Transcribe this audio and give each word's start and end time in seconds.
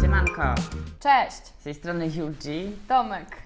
Siemanko, 0.00 0.54
Cześć, 1.00 1.46
z 1.46 1.62
tej 1.62 1.74
strony 1.74 2.08
Julgi. 2.08 2.76
Tomek. 2.88 3.36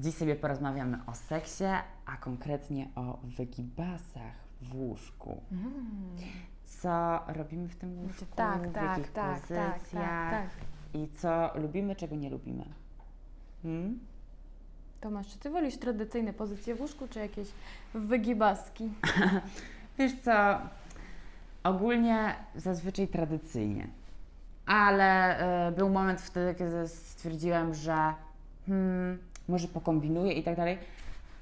Dziś 0.00 0.14
sobie 0.14 0.36
porozmawiamy 0.36 0.98
o 1.06 1.14
seksie, 1.14 1.64
a 2.06 2.16
konkretnie 2.16 2.88
o 2.94 3.18
wygibasach 3.22 4.32
w 4.62 4.74
łóżku. 4.74 5.42
Co 6.64 7.20
robimy 7.26 7.68
w 7.68 7.76
tym 7.76 7.98
łóżku, 7.98 8.24
Tak, 8.36 8.68
w 8.68 8.72
tak, 8.72 8.84
jakich 8.84 9.12
tak, 9.12 9.24
tak, 9.24 9.40
pozycjach 9.40 9.88
tak, 9.90 10.30
tak. 10.30 10.48
i 10.94 11.08
co 11.08 11.50
lubimy, 11.54 11.96
czego 11.96 12.16
nie 12.16 12.30
lubimy. 12.30 12.64
Hmm? 13.62 13.98
Tomasz, 15.00 15.26
czy 15.28 15.38
ty 15.38 15.50
wolisz 15.50 15.76
tradycyjne 15.76 16.32
pozycje 16.32 16.74
w 16.74 16.80
łóżku, 16.80 17.08
czy 17.08 17.18
jakieś 17.18 17.48
wygibaski? 17.94 18.90
Wiesz 19.98 20.12
co, 20.24 20.58
ogólnie 21.68 22.34
zazwyczaj 22.56 23.08
tradycyjnie, 23.08 23.86
ale 24.66 25.38
e, 25.68 25.72
był 25.72 25.88
moment 25.90 26.20
wtedy, 26.20 26.54
kiedy 26.54 26.88
stwierdziłem, 26.88 27.74
że 27.74 27.96
hmm, 28.66 29.18
może 29.48 29.68
pokombinuję 29.68 30.32
i 30.32 30.42
tak 30.42 30.56
dalej, 30.56 30.78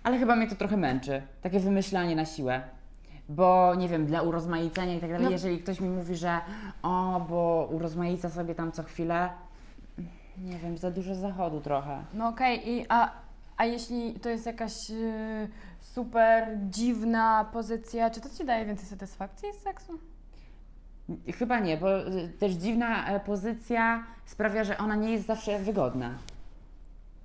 ale 0.03 0.19
chyba 0.19 0.37
mnie 0.37 0.47
to 0.48 0.55
trochę 0.57 0.77
męczy, 0.77 1.23
takie 1.43 1.61
wymyślanie 1.61 2.17
na 2.17 2.25
siłę. 2.25 2.62
Bo 3.29 3.75
nie 3.75 3.89
wiem, 3.89 4.07
dla 4.07 4.23
urozmaicenia 4.23 4.95
i 4.95 5.01
tak 5.01 5.11
dalej, 5.11 5.25
No. 5.25 5.31
jeżeli 5.31 5.59
ktoś 5.59 5.81
mi 5.81 5.89
mówi, 5.89 6.17
że 6.17 6.41
o, 6.83 7.27
bo 7.29 7.69
urozmaica 7.73 8.31
sobie 8.31 8.55
tam 8.55 8.73
co 8.73 8.83
chwilę, 8.83 9.29
nie 10.45 10.59
wiem, 10.59 10.79
za 10.79 10.91
dużo 10.91 11.15
zachodu 11.15 11.61
trochę. 11.61 12.05
No 12.15 12.29
okej, 12.29 12.70
i 12.70 12.87
a, 12.89 13.11
a 13.56 13.65
jeśli 13.65 14.15
to 14.15 14.29
jest 14.29 14.47
jakaś 14.47 14.91
y, 14.91 15.48
super 15.81 16.48
dziwna 16.70 17.47
pozycja, 17.53 18.11
czy 18.11 18.20
to 18.20 18.29
Ci 18.29 18.45
daje 18.45 18.65
więcej 18.67 18.87
satysfakcji 18.87 19.48
z 19.53 19.62
seksu? 19.62 19.98
Chyba 21.38 21.60
nie, 21.60 21.77
bo 21.77 22.06
y, 22.06 22.28
też 22.38 22.52
dziwna 22.52 23.09
e, 23.09 23.20
pozycja 23.20 24.05
sprawia, 24.25 24.64
że 24.64 24.78
ona 24.78 24.94
nie 24.94 25.12
jest 25.12 25.27
zawsze 25.27 25.58
wygodna. 25.58 26.11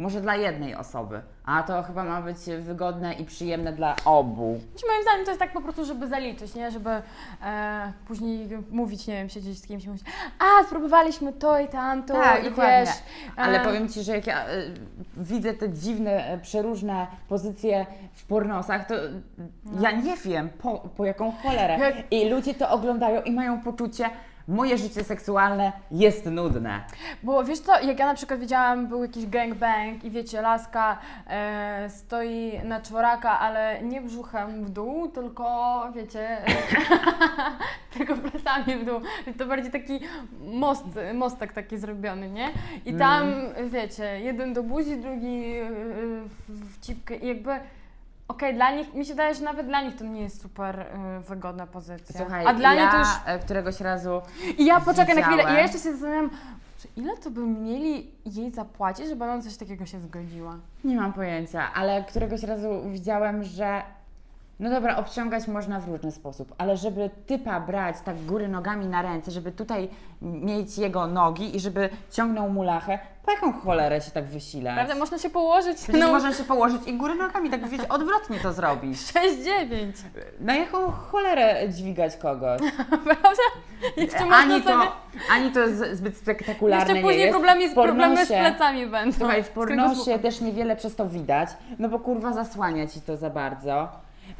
Może 0.02 0.21
dla 0.21 0.35
jednej 0.35 0.75
osoby, 0.75 1.21
a 1.45 1.63
to 1.63 1.83
chyba 1.83 2.03
ma 2.03 2.21
być 2.21 2.38
wygodne 2.59 3.13
i 3.13 3.25
przyjemne 3.25 3.73
dla 3.73 3.95
obu. 4.05 4.59
Znaczy, 4.71 4.85
moim 4.88 5.02
zdaniem 5.03 5.25
to 5.25 5.31
jest 5.31 5.39
tak 5.39 5.53
po 5.53 5.61
prostu, 5.61 5.85
żeby 5.85 6.07
zaliczyć, 6.07 6.55
nie? 6.55 6.71
Żeby 6.71 6.89
e, 7.44 7.94
później 8.07 8.49
mówić, 8.72 9.07
nie 9.07 9.13
wiem, 9.13 9.29
siedzieć 9.29 9.59
z 9.59 9.67
kimś 9.67 9.85
i 9.85 9.89
mówić, 9.89 10.03
a 10.39 10.63
spróbowaliśmy 10.63 11.33
to 11.33 11.59
i 11.59 11.67
tamto 11.67 12.13
Tak, 12.13 12.41
i 12.41 12.49
dokładnie. 12.49 12.85
wiesz... 12.85 12.95
Ale 13.35 13.61
e, 13.61 13.63
powiem 13.63 13.89
Ci, 13.89 14.03
że 14.03 14.16
jak 14.16 14.27
ja 14.27 14.49
y, 14.49 14.73
widzę 15.17 15.53
te 15.53 15.69
dziwne, 15.69 16.25
e, 16.25 16.38
przeróżne 16.38 17.07
pozycje 17.29 17.85
w 18.13 18.25
pornosach, 18.25 18.88
to 18.88 18.95
y, 18.95 19.22
ja 19.81 19.91
nie 19.91 20.17
wiem 20.17 20.49
po, 20.49 20.79
po 20.97 21.05
jaką 21.05 21.31
cholerę. 21.31 21.94
I 22.11 22.29
ludzie 22.29 22.53
to 22.53 22.69
oglądają 22.69 23.22
i 23.22 23.31
mają 23.31 23.61
poczucie, 23.61 24.09
moje 24.47 24.78
życie 24.78 25.03
seksualne 25.03 25.72
jest 25.92 26.25
nudne. 26.25 26.84
Bo 27.23 27.44
wiesz 27.44 27.59
co, 27.59 27.80
jak 27.80 28.00
ja 28.00 28.06
na 28.06 28.14
przykład 28.14 28.39
widziałam, 28.39 28.88
był 28.88 29.03
jakiś 29.03 29.28
gangbang 29.28 30.03
i 30.03 30.11
wiecie, 30.11 30.42
laska 30.42 30.97
e, 31.28 31.89
stoi 31.89 32.59
na 32.64 32.81
czworaka, 32.81 33.39
ale 33.39 33.84
nie 33.84 34.02
brzuchem 34.02 34.66
w 34.66 34.69
dół, 34.69 35.08
tylko 35.09 35.88
wiecie, 35.95 36.38
tylko 37.97 38.17
plecami 38.17 38.75
w 38.75 38.86
dół. 38.86 39.00
To 39.38 39.45
bardziej 39.45 39.72
taki 39.72 40.00
most, 40.39 40.86
mostek 41.14 41.53
taki 41.53 41.78
zrobiony, 41.78 42.30
nie? 42.30 42.50
I 42.86 42.94
tam, 42.94 43.34
wiecie, 43.69 44.19
jeden 44.19 44.53
do 44.53 44.64
buzi, 44.64 44.97
drugi 44.97 45.56
e, 45.56 45.69
w, 46.50 46.75
w 46.75 46.81
cipkę 46.81 47.16
i 47.16 47.28
jakby... 47.28 47.52
Okej, 48.32 48.54
dla 48.56 48.72
nich, 48.72 48.94
mi 48.94 49.06
się 49.06 49.14
wydaje, 49.14 49.36
że 49.36 49.44
nawet 49.44 49.68
dla 49.68 49.82
nich 49.82 49.96
to 49.96 50.04
nie 50.04 50.22
jest 50.22 50.42
super 50.42 50.80
e, 50.80 51.20
wygodna 51.20 51.68
pozycja. 51.68 52.20
Słuchaj, 52.22 52.46
A 52.48 52.54
dla 52.54 52.74
ja 52.74 52.82
mnie 52.84 52.92
to 52.92 52.98
już 52.98 53.08
e, 53.26 53.40
któregoś 53.40 53.82
razu 53.82 54.22
i 54.58 54.66
ja 54.66 54.82
poczekaj 54.82 55.16
na 55.16 55.22
chwilę, 55.22 55.36
i 55.36 55.38
Widziałem. 55.38 55.56
ja 55.56 55.62
jeszcze 55.62 55.80
się 55.80 55.92
zastanawiam, 55.92 56.30
że 56.80 56.88
ile 56.98 57.18
to 57.18 57.30
by 57.32 57.42
mieli 57.42 58.12
jej 58.26 58.52
zapłacić, 58.52 59.08
żeby 59.08 59.24
ona 59.24 59.38
na 59.38 59.44
coś 59.44 59.58
takiego 59.58 59.86
się 59.86 60.00
zgodziła. 60.00 60.58
Nie 60.84 60.96
mam 60.96 61.14
pojęcia, 61.14 61.74
ale 61.74 62.03
któregoś 62.03 62.44
razu 62.44 62.81
widziałem, 62.90 63.44
że 63.44 63.81
no 64.61 64.69
dobra, 64.69 64.97
obciągać 64.97 65.47
można 65.47 65.79
w 65.79 65.88
różny 65.88 66.11
sposób, 66.11 66.55
ale 66.57 66.77
żeby 66.77 67.09
typa 67.27 67.59
brać 67.59 67.95
tak 68.05 68.25
góry 68.25 68.47
nogami 68.47 68.85
na 68.85 69.01
ręce, 69.01 69.31
żeby 69.31 69.51
tutaj 69.51 69.89
mieć 70.22 70.77
jego 70.77 71.07
nogi 71.07 71.55
i 71.55 71.59
żeby 71.59 71.89
ciągnął 72.11 72.49
mu 72.49 72.63
lachę, 72.63 72.99
po 73.25 73.31
jaką 73.31 73.53
cholerę 73.53 74.01
się 74.01 74.11
tak 74.11 74.25
wysilać? 74.25 74.75
Prawda? 74.75 74.95
Można 74.95 75.17
się 75.17 75.29
położyć 75.29 75.77
Przecież 75.77 76.01
no, 76.01 76.11
można 76.11 76.33
się 76.33 76.44
położyć 76.44 76.88
i 76.88 76.97
góry 76.97 77.16
nogami, 77.16 77.49
tak 77.49 77.67
wiecie, 77.67 77.89
odwrotnie 77.89 78.39
to 78.39 78.53
zrobić. 78.53 78.97
6-9. 79.01 79.91
Na 80.39 80.55
jaką 80.55 80.91
cholerę 80.91 81.69
dźwigać 81.69 82.17
kogoś? 82.17 82.61
Prawda? 83.03 83.29
Jeszcze 83.97 84.19
Ani 84.19 84.63
sobie... 84.63 84.63
to, 84.63 84.91
ani 85.31 85.51
to 85.51 85.59
jest 85.59 85.97
zbyt 85.97 86.17
spektakularne 86.17 86.79
Jeszcze 86.85 86.93
nie 86.93 87.01
później 87.01 87.22
jest. 87.22 87.31
problemy, 87.31 87.69
z, 87.69 87.73
problemy 87.73 88.25
z 88.25 88.29
pornosie- 88.29 88.39
plecami 88.39 88.88
będą. 88.88 89.17
Słuchaj, 89.17 89.43
w 89.43 89.49
pornosie 89.49 90.19
też 90.19 90.41
niewiele 90.41 90.75
przez 90.75 90.95
to 90.95 91.09
widać, 91.09 91.49
no 91.79 91.89
bo 91.89 91.99
kurwa 91.99 92.33
zasłania 92.33 92.88
ci 92.88 93.01
to 93.01 93.17
za 93.17 93.29
bardzo. 93.29 93.89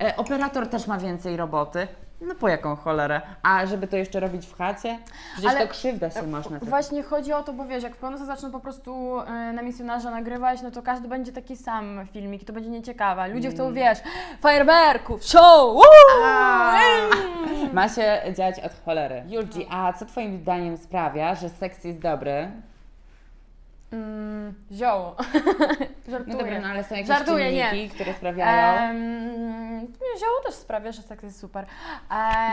E, 0.01 0.16
operator 0.17 0.67
też 0.67 0.88
ma 0.88 0.97
więcej 0.97 1.38
roboty. 1.38 1.88
No 2.22 2.35
po 2.35 2.47
jaką 2.50 2.75
cholerę? 2.75 3.22
A 3.44 3.66
żeby 3.66 3.88
to 3.88 3.97
jeszcze 3.97 4.19
robić 4.19 4.45
w 4.47 4.57
chacie? 4.57 5.00
Przecież 5.34 5.51
Ale- 5.51 5.67
to 5.67 5.73
krzywda 5.73 6.09
się 6.09 6.23
można. 6.28 6.59
Właśnie 6.62 7.03
chodzi 7.03 7.34
o 7.34 7.44
to, 7.44 7.53
bo 7.53 7.66
wiesz, 7.66 7.84
jak 7.84 7.95
w 7.95 7.97
pornosach 7.97 8.28
zaczną 8.28 8.51
po 8.51 8.59
prostu 8.59 9.19
e, 9.22 9.53
na 9.53 9.62
misjonarza 9.62 10.12
nagrywać, 10.12 10.62
no 10.62 10.72
to 10.72 10.81
każdy 10.81 11.07
będzie 11.07 11.31
taki 11.31 11.57
sam 11.57 12.07
filmik 12.13 12.41
i 12.41 12.45
to 12.45 12.53
będzie 12.53 12.69
nieciekawe. 12.69 13.28
Ludzie 13.28 13.47
Mm. 13.47 13.56
chcą, 13.57 13.73
wiesz, 13.73 14.00
fajerwerków, 14.41 15.23
show! 15.23 15.78
Ma 17.73 17.89
się 17.89 18.22
dziać 18.38 18.59
od 18.59 18.72
cholery. 18.85 19.23
Julgi, 19.28 19.68
a 19.72 19.94
co 19.94 20.06
twoim 20.06 20.38
zdaniem 20.38 20.78
sprawia, 20.78 21.35
że 21.35 21.50
seks 21.50 21.83
jest 21.83 22.00
dobry? 22.00 22.51
Mm, 23.91 24.53
zioło. 24.72 25.16
Żartuję. 26.12 26.35
No 26.35 26.38
dobra, 26.38 26.59
no 26.62 26.68
ale 26.68 26.84
są 26.84 26.96
jakieś 26.96 27.07
Żartuję, 27.07 27.52
nie. 27.52 27.69
czynniki, 27.69 27.96
które 27.96 28.13
sprawiają... 28.13 28.79
Em, 28.90 29.88
zioło 30.19 30.41
też 30.46 30.56
sprawia, 30.56 30.91
że 30.91 31.02
seks 31.02 31.24
jest 31.24 31.40
super. 31.40 31.66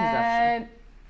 Nie 0.01 0.13
zawsze. 0.13 0.43
E, 0.43 0.67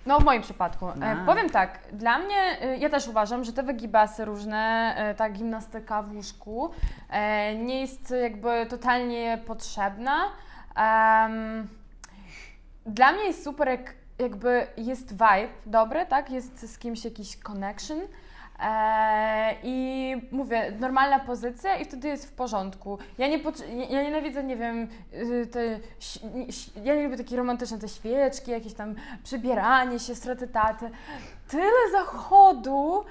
No 0.07 0.21
w 0.21 0.25
moim 0.25 0.43
przypadku. 0.43 0.89
E, 0.89 1.17
powiem 1.27 1.51
tak, 1.51 1.79
dla 1.93 2.19
mnie, 2.19 2.63
e, 2.63 2.77
ja 2.77 2.89
też 2.89 3.09
uważam, 3.09 3.45
że 3.45 3.53
te 3.53 3.63
wygibasy 3.63 4.25
różne, 4.25 4.95
e, 4.97 5.15
ta 5.15 5.31
gimnastyka 5.31 6.03
w 6.03 6.15
łóżku 6.15 6.71
e, 7.11 7.55
nie 7.55 7.81
jest 7.81 8.15
jakby 8.23 8.67
totalnie 8.67 9.39
potrzebna. 9.47 10.25
Em, 10.77 11.69
dla 12.87 13.13
mnie 13.13 13.25
jest 13.25 13.45
super, 13.45 13.69
jak 13.69 13.95
jakby 14.19 14.67
jest 14.77 15.13
vibe 15.13 15.49
dobry, 15.67 16.07
tak? 16.07 16.31
Jest 16.31 16.73
z 16.75 16.79
kimś 16.79 17.05
jakiś 17.05 17.37
connection. 17.37 17.99
E, 18.63 19.55
I 19.63 20.15
mówię, 20.31 20.73
normalna 20.81 21.19
pozycja 21.19 21.77
i 21.77 21.85
wtedy 21.85 22.09
jest 22.09 22.29
w 22.29 22.33
porządku. 22.33 22.99
Ja 23.19 23.29
nie 23.29 23.39
ja- 23.91 24.03
nienawidzę, 24.03 24.45
nie 24.45 24.57
wiem, 24.57 24.89
y, 25.15 25.47
te, 25.47 25.61
ja 26.85 26.95
nie 26.95 27.03
lubię 27.05 27.17
takie 27.17 27.37
romantyczne 27.37 27.79
te 27.79 27.89
świeczki, 27.89 28.51
jakieś 28.51 28.75
tam 28.75 28.95
przybieranie 29.25 29.99
się, 29.99 30.15
straty 30.15 30.49
taty. 30.49 30.91
Tyle 31.49 31.91
zachodu. 31.93 33.05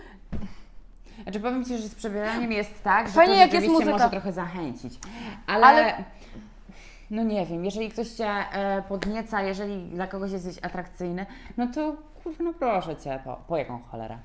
Znaczy 1.24 1.40
powiem 1.40 1.66
Ci, 1.66 1.78
że 1.78 1.88
z 1.88 1.96
przebieraniem 1.96 2.52
jest 2.52 2.84
tak, 2.84 3.08
że 3.08 3.14
Fajnie, 3.14 3.34
to 3.34 3.40
jak 3.40 3.54
jest 3.54 3.68
muzyka. 3.68 3.92
może 3.92 4.10
trochę 4.10 4.34
zachęcić. 4.34 4.94
Ale, 5.48 5.66
Ale- 5.66 6.04
no 7.12 7.24
nie 7.24 7.46
wiem, 7.46 7.66
jeżeli 7.66 7.90
ktoś 7.90 8.10
Cię 8.10 8.28
e, 8.30 8.82
podnieca, 8.90 9.42
jeżeli 9.42 9.86
dla 9.90 10.08
kogoś 10.08 10.32
jesteś 10.32 10.56
atrakcyjny, 10.62 11.26
no 11.58 11.68
to 11.68 11.96
kurwa, 12.24 12.44
no 12.44 12.54
proszę 12.54 12.96
Cię, 12.96 13.20
po, 13.26 13.36
po 13.48 13.58
jaką 13.58 13.80
cholerę? 13.82 14.18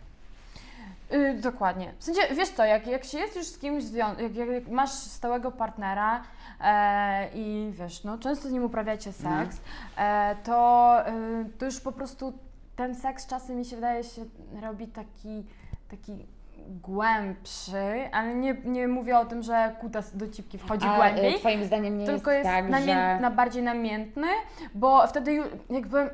Y, 1.15 1.35
dokładnie. 1.35 1.93
W 1.99 2.05
sensie, 2.05 2.21
wiesz 2.35 2.49
co, 2.49 2.65
jak, 2.65 2.87
jak 2.87 3.05
się 3.05 3.19
jest 3.19 3.37
już 3.37 3.47
z 3.47 3.59
kimś, 3.59 3.85
jak, 3.91 4.19
jak, 4.35 4.69
masz 4.69 4.91
stałego 4.91 5.51
partnera 5.51 6.23
e, 6.61 7.29
i 7.35 7.71
wiesz, 7.75 8.05
no 8.05 8.19
często 8.19 8.49
z 8.49 8.53
nim 8.53 8.65
uprawiacie 8.65 9.13
seks, 9.13 9.61
e, 9.99 10.37
to, 10.45 10.97
y, 11.09 11.59
to 11.59 11.65
już 11.65 11.81
po 11.81 11.93
prostu 11.93 12.33
ten 12.77 12.95
seks 12.95 13.27
czasem 13.27 13.57
mi 13.57 13.65
się 13.65 13.77
wydaje 13.77 14.05
się 14.05 14.25
robi 14.63 14.87
taki, 14.89 15.45
taki 15.91 16.27
głębszy, 16.69 18.09
ale 18.13 18.35
nie, 18.35 18.57
nie 18.65 18.89
mówię 18.89 19.19
o 19.19 19.25
tym, 19.25 19.43
że 19.43 19.77
kutas 19.81 20.17
do 20.17 20.29
cipki 20.29 20.59
wchodzi 20.59 20.87
A 20.87 20.97
głębiej. 20.97 21.35
e, 21.35 21.39
Twoim 21.39 21.65
zdaniem 21.65 21.99
nie 21.99 22.07
tylko 22.07 22.31
jest, 22.31 22.45
jest 22.51 22.57
tak, 22.57 22.71
namię- 22.71 22.85
że... 23.17 23.21
na 23.21 23.31
bardziej 23.31 23.63
namiętny, 23.63 24.27
bo 24.75 25.07
wtedy 25.07 25.43
jakby 25.71 26.11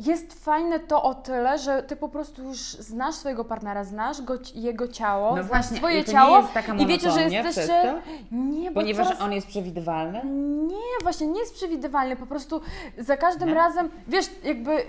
jest 0.00 0.44
fajne 0.44 0.80
to 0.80 1.02
o 1.02 1.14
tyle, 1.14 1.58
że 1.58 1.82
ty 1.82 1.96
po 1.96 2.08
prostu 2.08 2.42
już 2.42 2.58
znasz 2.58 3.14
swojego 3.14 3.44
partnera, 3.44 3.84
znasz 3.84 4.22
go, 4.22 4.34
jego 4.54 4.88
ciało, 4.88 5.36
No 5.36 5.42
znasz 5.42 5.48
właśnie, 5.48 5.76
swoje 5.76 6.04
ciało 6.04 6.36
nie 6.36 6.42
jest 6.42 6.54
taka 6.54 6.74
i 6.74 6.86
wiecie, 6.86 7.10
że 7.10 7.22
jesteście... 7.22 8.02
Nie, 8.32 8.70
bo 8.70 8.80
Ponieważ 8.80 9.06
coraz... 9.06 9.20
on 9.22 9.32
jest 9.32 9.46
przewidywalny? 9.46 10.20
Nie, 10.66 11.02
właśnie 11.02 11.26
nie 11.26 11.40
jest 11.40 11.54
przewidywalny, 11.54 12.16
po 12.16 12.26
prostu 12.26 12.60
za 12.98 13.16
każdym 13.16 13.48
Nie? 13.48 13.54
razem, 13.54 13.90
wiesz, 14.08 14.30
jakby 14.44 14.82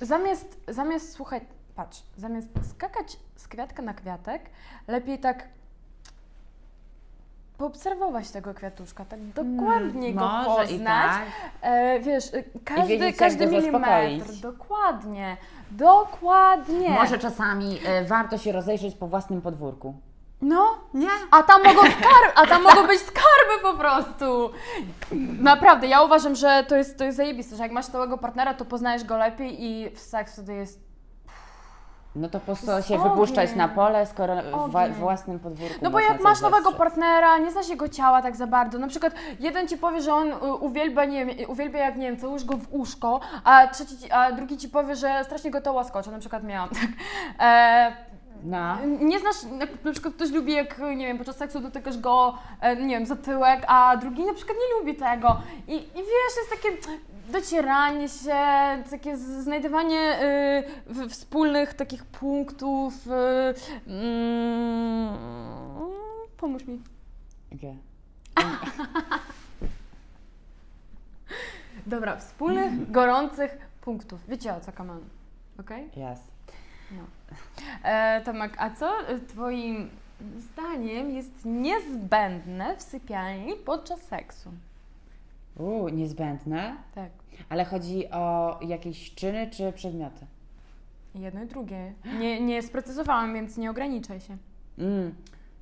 zamiast, 0.00 0.60
zamiast, 0.68 1.12
słuchaj, 1.12 1.40
patrz, 1.74 2.02
zamiast 2.16 2.48
skakać 2.70 3.16
z 3.36 3.48
kwiatka 3.48 3.82
na 3.82 3.94
kwiatek, 3.94 4.42
lepiej 4.88 5.18
tak 5.18 5.48
poobserwować 7.58 8.30
tego 8.30 8.54
kwiatuszka, 8.54 9.04
tak 9.04 9.20
dokładnie 9.22 10.14
go 10.14 10.20
Hmm, 10.20 10.44
Może 10.44 10.60
poznać. 10.60 10.70
i 10.80 10.84
tak. 10.84 11.22
E, 11.62 12.00
wiesz, 12.00 12.34
e, 12.34 12.42
każdy, 12.64 12.86
wiedzieć, 12.88 13.06
jak 13.06 13.16
każdy 13.16 13.46
go 13.46 13.52
milimetr. 13.52 13.86
zaspokoić. 13.88 14.40
Dokładnie, 14.40 15.36
dokładnie. 15.70 16.90
Może 16.90 17.18
czasami 17.18 17.78
e, 17.86 18.04
warto 18.04 18.38
się 18.38 18.52
rozejrzeć 18.52 18.94
po 18.94 19.06
własnym 19.06 19.40
podwórku. 19.42 19.94
No, 20.42 20.64
Nie? 20.94 21.08
a 21.30 21.42
tam 21.42 21.62
mogą 21.64 21.80
skarby, 21.80 22.32
a 22.34 22.46
tam 22.46 22.62
mogą 22.62 22.86
być 22.86 23.00
skarby 23.00 23.62
po 23.62 23.74
prostu. 23.74 24.50
Naprawdę, 25.40 25.86
ja 25.86 26.02
uważam, 26.02 26.34
że 26.34 26.64
to 26.68 26.76
jest, 26.76 26.98
to 26.98 27.04
jest 27.04 27.16
zajebiste, 27.16 27.56
że 27.56 27.62
jak 27.62 27.72
masz 27.72 27.84
stałego 27.84 28.18
partnera, 28.18 28.54
to 28.54 28.64
poznajesz 28.64 29.04
go 29.04 29.16
lepiej 29.16 29.64
i 29.64 29.96
seks 29.96 30.32
wtedy 30.32 30.54
jest... 30.54 30.85
No 32.16 32.28
to 32.28 32.40
po 32.40 32.56
co 32.56 32.82
się 32.82 32.98
wypuszczać 33.02 33.44
ogień. 33.44 33.58
na 33.58 33.68
pole, 33.68 34.06
skoro 34.06 34.34
w 34.88 34.94
własnym 34.98 35.38
podwórku 35.38 35.74
No 35.82 35.90
bo 35.90 36.00
jak 36.00 36.22
masz 36.22 36.40
nowego 36.40 36.72
partnera, 36.72 37.38
nie 37.38 37.50
znasz 37.50 37.68
jego 37.68 37.88
ciała 37.88 38.22
tak 38.22 38.36
za 38.36 38.46
bardzo. 38.46 38.78
Na 38.78 38.88
przykład 38.88 39.12
jeden 39.40 39.68
ci 39.68 39.78
powie, 39.78 40.00
że 40.02 40.14
on 40.14 40.28
y, 40.32 40.34
uwielbia, 40.60 41.04
nie 41.04 41.26
wiem, 41.26 41.50
uwielbia 41.50 41.78
jak 41.78 41.96
nie 41.96 42.06
wiem, 42.10 42.20
całujesz 42.20 42.44
go 42.44 42.56
w 42.56 42.66
uszko, 42.70 43.20
a, 43.44 43.66
trzeci, 43.66 43.98
ci- 43.98 44.10
a 44.12 44.32
drugi 44.32 44.56
ci 44.56 44.68
powie, 44.68 44.96
że 44.96 45.24
strasznie 45.24 45.50
go 45.50 45.60
to 45.60 45.72
łaskocze. 45.72 46.10
Na 46.10 46.18
przykład 46.18 46.44
miałam 46.44 46.68
tak. 46.68 46.88
E, 47.40 47.92
No. 48.44 48.76
nie 49.00 49.18
znasz, 49.18 49.42
na, 49.42 49.66
na 49.84 49.92
przykład 49.92 50.14
ktoś 50.14 50.30
lubi 50.30 50.52
jak, 50.52 50.78
nie 50.78 51.06
wiem, 51.06 51.18
podczas 51.18 51.36
seksu 51.36 51.60
dotykasz 51.60 51.98
go, 51.98 52.34
e, 52.60 52.76
nie 52.76 52.94
wiem, 52.94 53.06
za 53.06 53.16
tyłek, 53.16 53.64
a 53.68 53.96
drugi 53.96 54.24
na 54.26 54.34
przykład 54.34 54.56
nie 54.58 54.78
lubi 54.78 54.94
tego. 54.94 55.36
I, 55.68 55.74
i 55.74 55.94
wiesz, 55.94 56.36
jest 56.36 56.50
takie 56.50 56.68
docieranie 57.32 58.08
się, 58.08 58.36
takie 58.90 59.16
znajdywanie 59.16 60.18
y, 61.04 61.08
wspólnych 61.08 61.74
takich 61.74 62.04
punktów. 62.04 63.06
Y, 63.06 63.90
mm, 63.90 65.18
pomóż 66.36 66.64
mi. 66.64 66.82
Gdzie? 67.52 67.74
Dobra, 71.86 72.16
wspólnych, 72.16 72.90
gorących 72.90 73.58
punktów. 73.80 74.20
Wiecie 74.28 74.54
o 74.54 74.60
co, 74.60 74.72
kaman? 74.72 75.00
Okej? 75.60 75.84
Yes. 75.86 76.20
E, 77.82 78.20
Tomek, 78.24 78.54
a 78.58 78.70
co 78.70 78.92
Twoim 79.28 79.90
zdaniem 80.38 81.10
jest 81.10 81.44
niezbędne 81.44 82.76
w 82.76 82.82
sypialni 82.82 83.54
podczas 83.54 84.00
seksu? 84.00 84.50
Uuu, 85.58 85.88
niezbędne. 85.88 86.76
Tak. 86.94 87.10
Ale 87.48 87.64
chodzi 87.64 88.10
o 88.10 88.58
jakieś 88.62 89.14
czyny 89.14 89.50
czy 89.50 89.72
przedmioty? 89.72 90.26
Jedno 91.14 91.42
i 91.44 91.46
drugie. 91.46 91.92
Nie, 92.18 92.40
nie 92.40 92.62
sprecyzowałam, 92.62 93.34
więc 93.34 93.56
nie 93.56 93.70
ograniczaj 93.70 94.20
się. 94.20 94.36
Mm. 94.78 95.14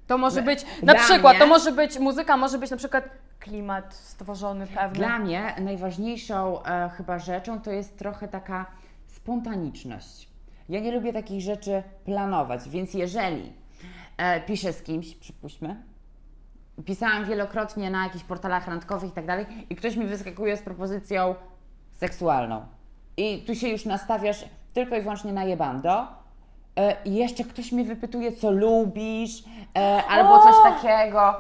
To 0.07 0.19
może 0.19 0.43
Dla- 0.43 0.55
być, 0.55 0.65
na 0.83 0.93
dla 0.93 1.03
przykład, 1.03 1.33
mnie- 1.33 1.41
to 1.41 1.47
może 1.47 1.73
być 1.73 1.99
muzyka, 1.99 2.37
może 2.37 2.59
być 2.59 2.71
na 2.71 2.77
przykład 2.77 3.09
klimat 3.41 3.95
stworzony 3.95 4.67
pewny. 4.67 4.99
Dla 4.99 5.19
mnie 5.19 5.55
najważniejszą 5.61 6.63
e, 6.65 6.89
chyba 6.97 7.19
rzeczą 7.19 7.61
to 7.61 7.71
jest 7.71 7.99
trochę 7.99 8.29
taka 8.29 8.67
spontaniczność. 9.07 10.29
Ja 10.69 10.81
nie 10.81 10.93
lubię 10.93 11.13
takich 11.13 11.41
rzeczy 11.41 11.83
planować, 12.05 12.69
więc 12.69 12.95
jeżeli 12.95 13.53
e, 14.17 14.41
piszę 14.41 14.73
z 14.73 14.83
kimś, 14.83 15.15
przypuśćmy, 15.15 15.83
pisałam 16.87 17.25
wielokrotnie 17.25 17.91
na 17.91 18.05
jakichś 18.05 18.25
portalach 18.25 18.69
randkowych 18.69 19.11
i 19.11 19.13
tak 19.13 19.27
dalej, 19.27 19.47
i 19.71 19.77
ktoś 19.77 19.97
mi 19.97 20.07
wyskakuje 20.07 20.57
z 20.57 20.63
propozycją 20.63 21.35
seksualną. 21.93 22.67
I 23.17 23.43
tu 23.47 23.55
się 23.55 23.69
już 23.69 23.85
nastawiasz 23.85 24.45
tylko 24.73 24.97
i 24.97 25.01
wyłącznie 25.01 25.33
na 25.33 25.45
jebando. 25.45 26.07
E, 26.77 26.97
I 27.05 27.15
jeszcze 27.15 27.45
ktoś 27.45 27.73
mnie 27.73 27.85
wypytuje, 27.85 28.33
co 28.33 28.51
lubisz, 28.51 29.45
e, 29.79 30.05
albo 30.09 30.39
coś 30.39 30.55
takiego. 30.63 31.35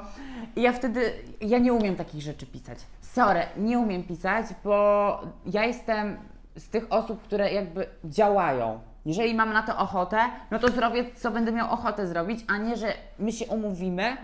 I 0.57 0.63
ja 0.63 0.73
wtedy, 0.73 1.13
ja 1.41 1.59
nie 1.59 1.73
umiem 1.73 1.97
takich 1.97 2.23
rzeczy 2.23 2.47
pisać. 2.47 2.79
Sorry, 3.01 3.41
nie 3.57 3.79
umiem 3.79 4.03
pisać, 4.03 4.47
bo 4.65 5.21
ja 5.47 5.65
jestem 5.65 6.17
z 6.57 6.69
tych 6.69 6.87
osób, 6.91 7.23
które 7.23 7.53
jakby 7.53 7.87
działają. 8.05 8.79
Jeżeli 9.07 9.35
mam 9.35 9.53
na 9.53 9.63
to 9.63 9.79
ochotę, 9.79 10.19
no 10.51 10.59
to 10.59 10.69
zrobię, 10.69 11.05
co 11.15 11.31
będę 11.31 11.53
miał 11.53 11.71
ochotę 11.73 12.07
zrobić, 12.07 12.45
a 12.49 12.57
nie, 12.57 12.77
że 12.77 12.93
my 13.19 13.33
się 13.33 13.47
umówimy, 13.47 14.17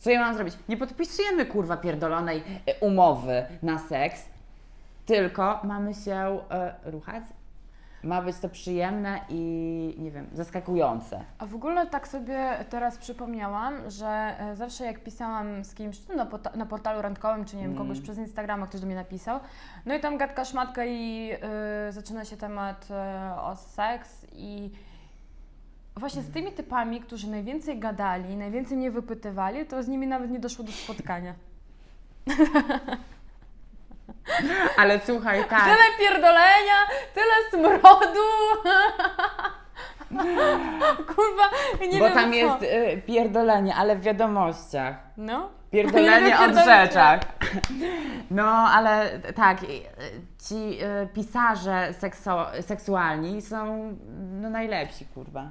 co 0.00 0.10
ja 0.10 0.20
mam 0.20 0.34
zrobić. 0.34 0.54
Nie 0.68 0.76
podpisujemy, 0.76 1.46
kurwa, 1.46 1.76
pierdolonej 1.76 2.42
e, 2.66 2.74
umowy 2.80 3.44
na 3.62 3.78
seks, 3.78 4.24
tylko 5.06 5.60
mamy 5.64 5.94
się 5.94 6.40
e, 6.50 6.74
ruchać. 6.84 7.24
Ma 8.02 8.22
być 8.22 8.36
to 8.38 8.48
przyjemne 8.48 9.20
i, 9.28 9.94
nie 9.98 10.10
wiem, 10.10 10.26
zaskakujące. 10.32 11.20
A 11.38 11.46
w 11.46 11.54
ogóle 11.54 11.86
tak 11.86 12.08
sobie 12.08 12.64
teraz 12.70 12.98
przypomniałam, 12.98 13.90
że 13.90 14.34
e, 14.38 14.56
zawsze 14.56 14.84
jak 14.84 15.00
pisałam 15.00 15.64
z 15.64 15.74
kimś 15.74 15.98
no, 16.08 16.26
na, 16.54 16.66
portalu 16.66 17.02
randkowym, 17.02 17.44
czy 17.44 17.56
nie 17.56 17.62
wiem, 17.62 17.74
kogoś 17.74 18.00
przez 18.00 18.18
Instagrama, 18.18 18.66
ktoś 18.66 18.80
do 18.80 18.86
mnie 18.86 18.96
napisał, 18.96 19.40
no 19.86 19.94
i 19.94 20.00
tam 20.00 20.18
gadka 20.18 20.44
szmatka 20.44 20.84
i 20.84 21.30
y, 21.88 21.92
zaczyna 21.92 22.24
się 22.24 22.36
temat 22.36 22.88
y, 22.90 23.40
o 23.40 23.56
seks 23.56 24.26
i 24.32 24.70
właśnie 25.96 26.22
z 26.22 26.30
tymi 26.30 26.52
typami, 26.52 27.00
którzy 27.00 27.30
najwięcej 27.30 27.78
gadali, 27.78 28.36
najwięcej 28.36 28.76
mnie 28.76 28.90
wypytywali, 28.90 29.66
to 29.66 29.82
z 29.82 29.88
nimi 29.88 30.06
nawet 30.06 30.30
nie 30.30 30.38
doszło 30.38 30.64
do 30.64 30.72
spotkania. 30.72 31.34
Ale 34.76 35.00
słuchaj, 35.06 35.44
tak. 35.44 35.64
Tyle 35.64 35.84
pierdolenia, 35.98 36.78
tyle 37.14 37.34
smrodu. 37.50 38.20
Kurwa, 41.14 41.50
nie 41.80 41.98
bo 41.98 42.04
wiem 42.04 42.14
tam 42.14 42.30
co. 42.30 42.36
jest 42.36 42.62
y, 42.62 43.02
pierdolenie, 43.06 43.74
ale 43.74 43.96
w 43.96 44.00
wiadomościach. 44.00 44.96
No. 45.16 45.48
Pierdolenie 45.70 46.26
Nie 46.30 46.38
o 46.38 46.46
lubię 46.46 46.64
rzeczach. 46.64 47.20
No, 48.30 48.46
ale 48.48 49.20
tak, 49.34 49.62
y, 49.62 49.66
ci 50.48 50.84
y, 50.84 51.08
pisarze 51.14 51.92
sekso, 51.92 52.46
seksualni 52.60 53.42
są 53.42 53.94
no, 54.40 54.50
najlepsi, 54.50 55.06
kurwa. 55.14 55.50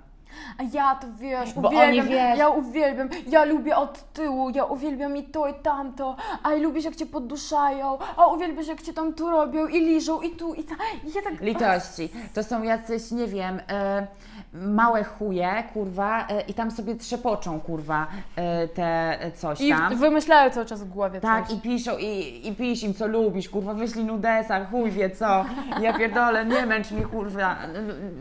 A 0.58 0.64
ja 0.74 0.96
to 0.96 1.08
wiesz, 1.18 1.54
Bo 1.54 1.68
uwielbiam, 1.68 1.90
oni, 2.08 2.16
wiesz- 2.16 2.38
ja 2.40 2.50
uwielbiam, 2.50 3.10
ja 3.28 3.44
lubię 3.46 3.76
od 3.78 4.14
tyłu, 4.14 4.50
ja 4.50 4.64
uwielbiam 4.66 5.18
i 5.18 5.24
to 5.24 5.48
i 5.48 5.54
tamto, 5.54 6.16
a 6.44 6.54
i 6.54 6.62
lubisz 6.62 6.86
jak 6.86 6.96
cię 6.96 7.06
podduszają, 7.06 7.98
a 8.18 8.28
uwielbiasz 8.28 8.68
jak 8.68 8.82
cię 8.82 8.94
tam 8.94 9.14
tu 9.14 9.30
robią 9.30 9.68
i 9.68 9.80
liżą 9.80 10.22
i 10.22 10.30
tu 10.30 10.54
i 10.54 10.64
tam. 10.64 10.78
I 11.08 11.14
ja 11.16 11.22
tak... 11.22 11.42
Litości. 11.42 12.10
To 12.34 12.44
są 12.44 12.64
jacyś, 12.64 13.12
nie 13.12 13.28
wiem, 13.28 13.62
e, 13.70 14.08
małe 14.54 15.04
chuje, 15.04 15.64
kurwa, 15.74 16.28
e, 16.28 16.42
i 16.42 16.54
tam 16.54 16.72
sobie 16.72 16.96
trzepoczą, 16.96 17.60
kurwa, 17.60 18.08
e, 18.36 18.68
te 18.68 19.22
e, 19.22 19.32
coś 19.32 19.62
I 19.62 19.70
tam. 19.70 19.96
w- 19.96 20.00
wymyślają 20.00 20.52
cały 20.52 20.66
czas 20.66 20.84
w 20.84 20.90
głowie 20.90 21.22
Tak, 21.22 21.48
coś. 21.48 21.58
i 21.58 21.62
piszą, 21.62 21.98
i, 21.98 22.42
i 22.48 22.56
pisz 22.56 22.84
im, 22.84 22.94
co 22.94 23.08
lubisz, 23.08 23.50
kurwa, 23.50 23.74
wyślij 23.74 24.06
nudesa, 24.06 24.66
chuj 24.66 24.92
wie 24.92 25.10
co. 25.10 25.46
Ja 25.82 25.94
pierdolę, 25.98 26.46
nie 26.46 26.66
męcz 26.66 26.92
mnie, 26.92 27.06
kurwa, 27.06 27.56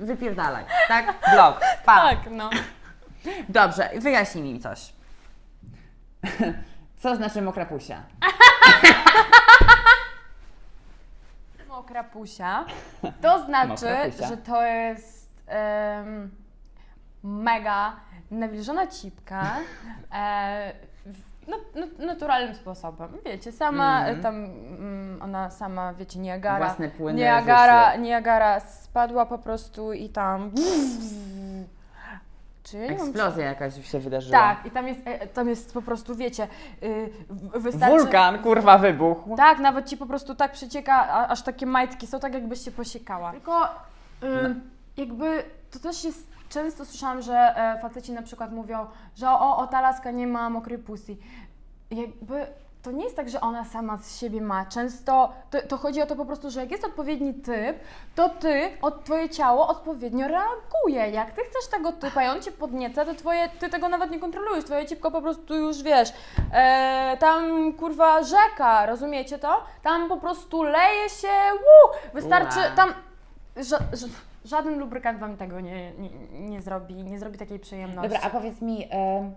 wypierdalaj, 0.00 0.64
tak? 0.88 1.14
Blok, 1.34 1.60
pa. 1.84 1.96
Tak, 2.00 2.18
no. 2.30 2.50
Dobrze, 3.48 3.90
wyjaśnij 3.98 4.52
mi 4.52 4.60
coś. 4.60 4.92
Co 7.02 7.16
znaczy 7.16 7.42
mokra 7.42 7.66
pusia? 7.66 8.02
Mokra 11.68 12.04
pusia. 12.04 12.64
To 13.22 13.44
znaczy, 13.44 13.86
że 14.28 14.36
to 14.36 14.62
jest 14.62 15.17
em, 15.48 16.30
mega 17.22 17.96
nawilżona 18.30 18.86
cipka 18.86 19.42
e, 20.14 20.72
no, 21.48 21.56
no, 21.74 22.06
naturalnym 22.06 22.54
sposobem. 22.54 23.08
Wiecie, 23.24 23.52
sama 23.52 23.98
Mhm. 24.00 24.22
tam 24.22 24.34
mm, 24.34 25.22
ona 25.22 25.50
sama, 25.50 25.94
wiecie, 25.94 26.18
Niagara. 26.18 26.58
Własne 26.66 26.88
płyny 26.88 27.20
Niagara. 27.20 27.96
Niagara 27.96 28.60
spadła 28.60 29.26
po 29.26 29.38
prostu 29.38 29.92
i 29.92 30.08
tam. 30.08 30.50
Czy 32.62 32.76
mam 32.78 32.90
Eksplozja 32.90 33.44
jakaś 33.44 33.90
się 33.90 33.98
wydarzyła. 33.98 34.38
Tak, 34.38 34.66
i 34.66 34.70
tam 34.70 34.88
jest, 34.88 35.00
e, 35.04 35.26
tam 35.26 35.48
jest 35.48 35.74
po 35.74 35.82
prostu, 35.82 36.14
wiecie, 36.14 36.48
y, 36.82 37.10
wystarczy... 37.54 37.98
Wulkan, 37.98 38.38
kurwa, 38.38 38.78
wybuchł. 38.78 39.36
Tak, 39.36 39.58
nawet 39.58 39.88
ci 39.88 39.96
po 39.96 40.06
prostu 40.06 40.34
tak 40.34 40.52
przecieka, 40.52 41.28
aż 41.28 41.42
takie 41.42 41.66
majtki 41.66 42.06
są, 42.06 42.20
tak 42.20 42.34
jakbyś 42.34 42.64
się 42.64 42.70
posiekała. 42.70 43.32
Tylko 43.32 43.64
y, 44.22 44.54
jakby 44.98 45.44
to 45.70 45.78
też 45.78 46.04
jest, 46.04 46.26
często 46.48 46.84
słyszałam, 46.84 47.22
że 47.22 47.56
e, 47.56 47.78
faceci 47.82 48.12
na 48.12 48.22
przykład 48.22 48.52
mówią, 48.52 48.86
że 49.16 49.30
o, 49.30 49.56
o 49.56 49.66
ta 49.66 49.80
laska 49.80 50.10
nie 50.10 50.26
ma 50.26 50.50
mokrej 50.50 50.78
pussy. 50.78 51.16
Jakby 51.90 52.46
to 52.82 52.92
nie 52.92 53.04
jest 53.04 53.16
tak, 53.16 53.28
że 53.28 53.40
ona 53.40 53.64
sama 53.64 53.98
z 53.98 54.18
siebie 54.18 54.40
ma. 54.40 54.66
Często 54.66 55.32
to, 55.50 55.58
to 55.68 55.76
chodzi 55.76 56.02
o 56.02 56.06
to 56.06 56.16
po 56.16 56.24
prostu, 56.24 56.50
że 56.50 56.60
jak 56.60 56.70
jest 56.70 56.84
odpowiedni 56.84 57.34
typ, 57.34 57.78
to 58.14 58.28
ty, 58.28 58.70
od 58.82 59.04
twoje 59.04 59.28
ciało 59.28 59.68
odpowiednio 59.68 60.28
reaguje. 60.28 61.10
Jak 61.10 61.30
ty 61.30 61.40
chcesz 61.42 61.70
tego 61.70 61.92
typa 61.92 62.24
i 62.24 62.28
on 62.28 62.42
cię 62.42 62.52
podnieca, 62.52 63.04
to 63.04 63.14
twoje, 63.14 63.48
ty 63.48 63.68
tego 63.68 63.88
nawet 63.88 64.10
nie 64.10 64.18
kontrolujesz. 64.18 64.64
Twoje 64.64 64.86
cipko 64.86 65.10
po 65.10 65.22
prostu 65.22 65.56
już 65.56 65.82
wiesz, 65.82 66.12
e, 66.52 67.16
tam 67.20 67.72
kurwa 67.72 68.22
rzeka, 68.22 68.86
rozumiecie 68.86 69.38
to? 69.38 69.64
Tam 69.82 70.08
po 70.08 70.16
prostu 70.16 70.62
leje 70.62 71.08
się, 71.08 71.28
wuu, 71.52 72.12
wystarczy 72.14 72.58
Ua. 72.58 72.70
tam. 72.76 72.94
Ża, 73.56 73.78
ża, 73.92 74.06
żaden 74.44 74.78
lubrykant 74.78 75.20
wam 75.20 75.36
tego 75.36 75.60
nie, 75.60 75.92
nie, 75.92 76.10
nie 76.40 76.62
zrobi, 76.62 76.94
nie 76.94 77.18
zrobi 77.18 77.38
takiej 77.38 77.58
przyjemności. 77.58 78.02
Dobra, 78.10 78.20
a 78.26 78.30
powiedz 78.30 78.60
mi, 78.62 78.86
em, 78.90 79.34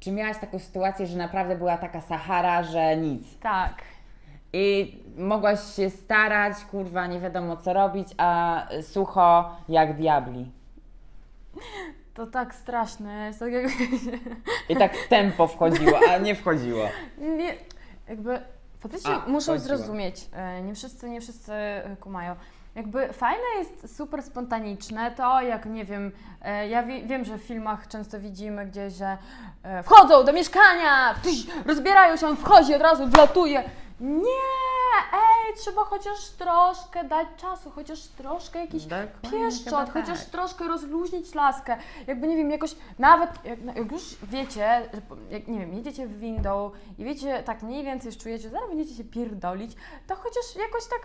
Czy 0.00 0.12
miałaś 0.12 0.38
taką 0.38 0.58
sytuację, 0.58 1.06
że 1.06 1.18
naprawdę 1.18 1.56
była 1.56 1.76
taka 1.78 2.00
Sahara, 2.00 2.62
że 2.62 2.96
nic? 2.96 3.38
Tak. 3.38 3.74
I 4.52 4.98
mogłaś 5.16 5.60
się 5.76 5.90
starać, 5.90 6.54
kurwa, 6.70 7.06
nie 7.06 7.20
wiadomo 7.20 7.56
co 7.56 7.72
robić, 7.72 8.08
a 8.18 8.62
sucho 8.82 9.56
jak 9.68 9.96
diabli. 9.96 10.50
To 12.14 12.26
tak 12.26 12.54
straszne 12.54 13.26
jest, 13.26 13.38
tak 13.38 13.52
jak 13.52 13.66
I 14.68 14.76
tak 14.76 14.92
tempo 15.08 15.46
wchodziło, 15.46 15.98
a 16.10 16.18
nie 16.18 16.34
wchodziło. 16.34 16.84
nie, 17.18 17.54
jakby 18.08 18.40
faktycznie 18.80 19.14
A, 19.14 19.28
muszą 19.28 19.52
chodziło. 19.52 19.58
zrozumieć, 19.76 20.28
e, 20.32 20.62
nie 20.62 20.74
wszyscy, 20.74 21.10
nie 21.10 21.20
wszyscy 21.20 21.52
e, 21.54 21.96
kumają. 22.00 22.34
Jakby 22.78 23.12
fajne 23.12 23.44
jest 23.58 23.96
super 23.96 24.22
spontaniczne 24.22 25.10
to, 25.10 25.40
jak 25.40 25.66
nie 25.66 25.84
wiem, 25.84 26.12
e, 26.42 26.68
ja 26.68 26.82
wie, 26.82 27.02
wiem, 27.02 27.24
że 27.24 27.38
w 27.38 27.42
filmach 27.42 27.88
często 27.88 28.20
widzimy 28.20 28.66
gdzieś, 28.66 28.92
że 28.94 29.18
e, 29.62 29.82
wchodzą 29.82 30.24
do 30.24 30.32
mieszkania, 30.32 31.14
rozbierają 31.66 32.16
się, 32.16 32.26
on 32.26 32.36
wchodzi 32.36 32.74
od 32.74 32.82
razu, 32.82 33.06
wlatuje. 33.08 33.64
Nie, 34.00 34.48
ej, 35.12 35.54
trzeba 35.56 35.84
chociaż 35.84 36.30
troszkę 36.30 37.04
dać 37.04 37.28
czasu, 37.36 37.70
chociaż 37.70 38.00
troszkę 38.06 38.58
jakiś 38.60 38.84
Dokładnie, 38.84 39.30
pieszczot, 39.30 39.88
chyba 39.88 40.00
chociaż 40.00 40.18
tak. 40.20 40.28
troszkę 40.28 40.68
rozluźnić 40.68 41.34
laskę. 41.34 41.76
Jakby 42.06 42.28
nie 42.28 42.36
wiem, 42.36 42.50
jakoś 42.50 42.76
nawet 42.98 43.30
jak, 43.44 43.76
jak 43.76 43.92
już 43.92 44.16
wiecie, 44.22 44.88
że, 44.94 45.00
po- 45.00 45.16
jak 45.30 45.48
nie 45.48 45.58
wiem, 45.58 45.74
jedziecie 45.74 46.06
w 46.06 46.18
windą 46.18 46.70
i 46.98 47.04
wiecie, 47.04 47.42
tak 47.42 47.62
mniej 47.62 47.84
więcej 47.84 48.08
już 48.08 48.18
czujecie, 48.18 48.42
że 48.42 48.50
zaraz 48.50 48.68
będziecie 48.68 48.94
się 48.94 49.04
pierdolić, 49.04 49.76
to 50.06 50.16
chociaż 50.16 50.56
jakoś 50.56 50.84
tak 50.86 51.00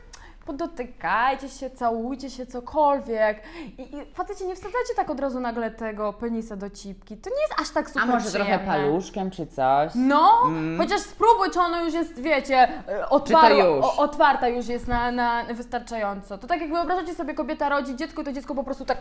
podotykajcie 0.46 1.50
się, 1.50 1.70
całujcie 1.70 2.30
się, 2.30 2.46
cokolwiek. 2.46 3.42
I, 3.78 3.82
i 3.82 4.06
facecie 4.14 4.46
nie 4.48 4.56
wsadzacie 4.56 4.94
tak 4.96 5.10
od 5.10 5.20
razu 5.20 5.40
nagle 5.40 5.72
tego 5.72 6.14
penisa 6.14 6.56
do 6.56 6.70
cipki. 6.70 7.18
To 7.18 7.30
nie 7.30 7.42
jest 7.42 7.62
aż 7.62 7.70
tak 7.70 7.88
super 7.90 8.04
A 8.04 8.06
może 8.06 8.32
trochę 8.32 8.60
przyjemne. 8.60 8.66
paluszkiem 8.68 9.32
czy 9.32 9.48
coś? 9.48 9.92
No, 9.96 10.30
Mm. 10.46 10.78
chociaż 10.82 11.02
spróbuj, 11.02 11.50
czy 11.54 11.60
ono 11.60 11.84
już 11.86 11.94
jest, 11.94 12.20
wiecie, 12.22 12.68
e, 12.90 13.10
otwarła, 13.10 13.64
już? 13.64 13.86
O, 13.86 13.96
otwarta 13.98 14.48
już 14.48 14.68
jest 14.68 14.88
na, 14.88 15.12
na 15.12 15.44
wystarczająco. 15.54 16.38
To 16.38 16.48
tak 16.48 16.62
jak 16.62 16.70
wyobrażacie 16.70 17.16
sobie, 17.16 17.34
kobieta 17.34 17.70
rodzi 17.70 17.96
dziecko 17.96 18.22
i 18.22 18.26
to 18.26 18.32
dziecko 18.34 18.56
po 18.56 18.64
prostu 18.64 18.86
tak 18.86 18.98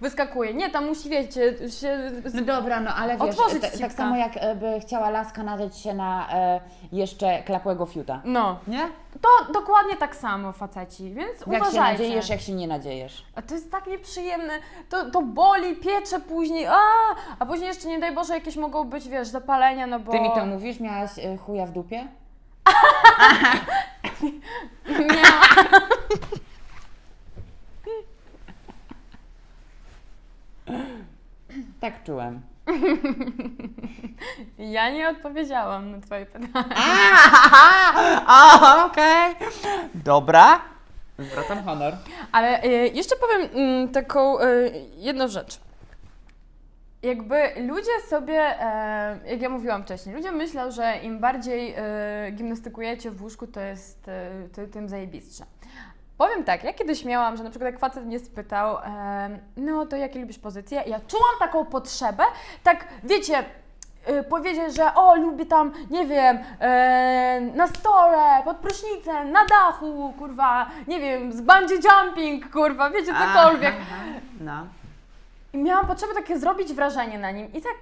wyskakuje. 0.00 0.54
Nie, 0.54 0.70
tam 0.70 0.86
musi, 0.86 1.08
wiecie, 1.10 1.70
się... 1.70 2.10
No 2.34 2.42
dobra, 2.42 2.80
no 2.80 2.90
ale 2.94 3.12
wiesz, 3.18 3.28
Otworzyć 3.28 3.62
ta- 3.62 3.68
tak 3.68 3.76
cipka. 3.78 3.90
samo 3.90 4.16
jak 4.16 4.32
e, 4.36 4.54
by 4.54 4.80
chciała 4.80 5.10
laska 5.10 5.42
nadać 5.42 5.78
się 5.78 5.94
na 5.94 6.28
e, 6.32 6.60
jeszcze 6.92 7.42
klapłego 7.42 7.86
fiuta. 7.86 8.20
No, 8.24 8.58
Nie? 8.68 8.88
to 9.20 9.52
dokładnie 9.52 9.96
tak 9.96 10.16
samo 10.16 10.52
faceci, 10.78 11.14
więc 11.14 11.30
Jak 11.30 11.40
się 11.40 11.46
uważajcie. 11.48 11.80
nadziejesz, 11.80 12.28
jak 12.28 12.40
się 12.40 12.52
nie 12.52 12.66
nadziejesz. 12.68 13.24
A 13.34 13.42
to 13.42 13.54
jest 13.54 13.70
tak 13.70 13.86
nieprzyjemne, 13.86 14.52
to, 14.88 15.10
to 15.10 15.22
boli, 15.22 15.76
piecze 15.76 16.20
później, 16.20 16.66
a, 16.66 16.80
a 17.38 17.46
później 17.46 17.68
jeszcze 17.68 17.88
nie 17.88 17.98
daj 17.98 18.14
Boże 18.14 18.34
jakieś 18.34 18.56
mogą 18.56 18.84
być, 18.84 19.08
wiesz, 19.08 19.28
zapalenia, 19.28 19.86
no 19.86 20.00
bo... 20.00 20.12
Ty 20.12 20.20
mi 20.20 20.30
to 20.34 20.46
mówisz? 20.46 20.80
Miałaś 20.80 21.18
e, 21.18 21.36
chuja 21.36 21.66
w 21.66 21.72
dupie? 21.72 22.08
Nie. 24.88 25.22
Tak 31.80 32.04
czułem. 32.04 32.40
Ja 34.58 34.90
nie 34.90 35.08
odpowiedziałam 35.08 35.90
na 35.90 36.00
twoje 36.00 36.26
pytanie. 36.26 36.48
A, 38.26 38.86
okej. 38.86 39.34
Dobra. 39.94 40.60
Zwracam 41.18 41.62
honor. 41.62 41.96
Ale 42.32 42.64
y, 42.64 42.88
jeszcze 42.94 43.16
powiem 43.16 43.48
mm, 43.54 43.88
taką 43.88 44.40
y, 44.40 44.72
jedną 44.96 45.28
rzecz. 45.28 45.60
Jakby 47.02 47.36
ludzie 47.66 48.00
sobie, 48.08 48.62
e, 48.62 49.18
jak 49.26 49.40
ja 49.40 49.48
mówiłam 49.48 49.82
wcześniej, 49.82 50.14
ludzie 50.14 50.32
myślą, 50.32 50.70
że 50.70 50.98
im 51.02 51.20
bardziej 51.20 51.74
e, 51.76 52.30
gimnastykujecie 52.32 53.10
w 53.10 53.22
łóżku, 53.22 53.46
to 53.46 53.60
jest 53.60 54.08
e, 54.08 54.30
ty, 54.52 54.68
tym 54.68 54.88
zajebistsze. 54.88 55.44
Powiem 56.18 56.44
tak, 56.44 56.64
ja 56.64 56.72
kiedyś 56.72 57.04
miałam, 57.04 57.36
że 57.36 57.44
na 57.44 57.50
przykład 57.50 57.72
jak 57.72 57.80
facet 57.80 58.06
mnie 58.06 58.18
spytał, 58.18 58.78
e, 58.78 59.38
no 59.56 59.86
to 59.86 59.96
jakie 59.96 60.20
lubisz 60.20 60.38
pozycje, 60.38 60.82
ja 60.86 61.00
czułam 61.00 61.34
taką 61.38 61.64
potrzebę, 61.64 62.24
tak 62.62 62.84
wiecie, 63.04 63.44
y, 64.10 64.22
powiedzieć, 64.22 64.76
że 64.76 64.94
o, 64.94 65.16
lubię 65.16 65.46
tam, 65.46 65.72
nie 65.90 66.06
wiem, 66.06 66.38
e, 66.60 67.40
na 67.54 67.66
stole, 67.66 68.42
pod 68.44 68.56
prysznicem, 68.56 69.32
na 69.32 69.44
dachu, 69.46 70.14
kurwa, 70.18 70.66
nie 70.88 71.00
wiem, 71.00 71.32
z 71.32 71.40
bungee 71.40 71.74
jumping, 71.84 72.52
kurwa, 72.52 72.90
wiecie, 72.90 73.12
cokolwiek. 73.14 73.74
Aha, 73.80 73.96
No. 74.40 74.66
I 75.52 75.58
miałam 75.58 75.86
potrzebę 75.86 76.14
takie 76.14 76.38
zrobić 76.38 76.72
wrażenie 76.72 77.18
na 77.18 77.30
nim. 77.30 77.52
I 77.52 77.62
tak 77.62 77.74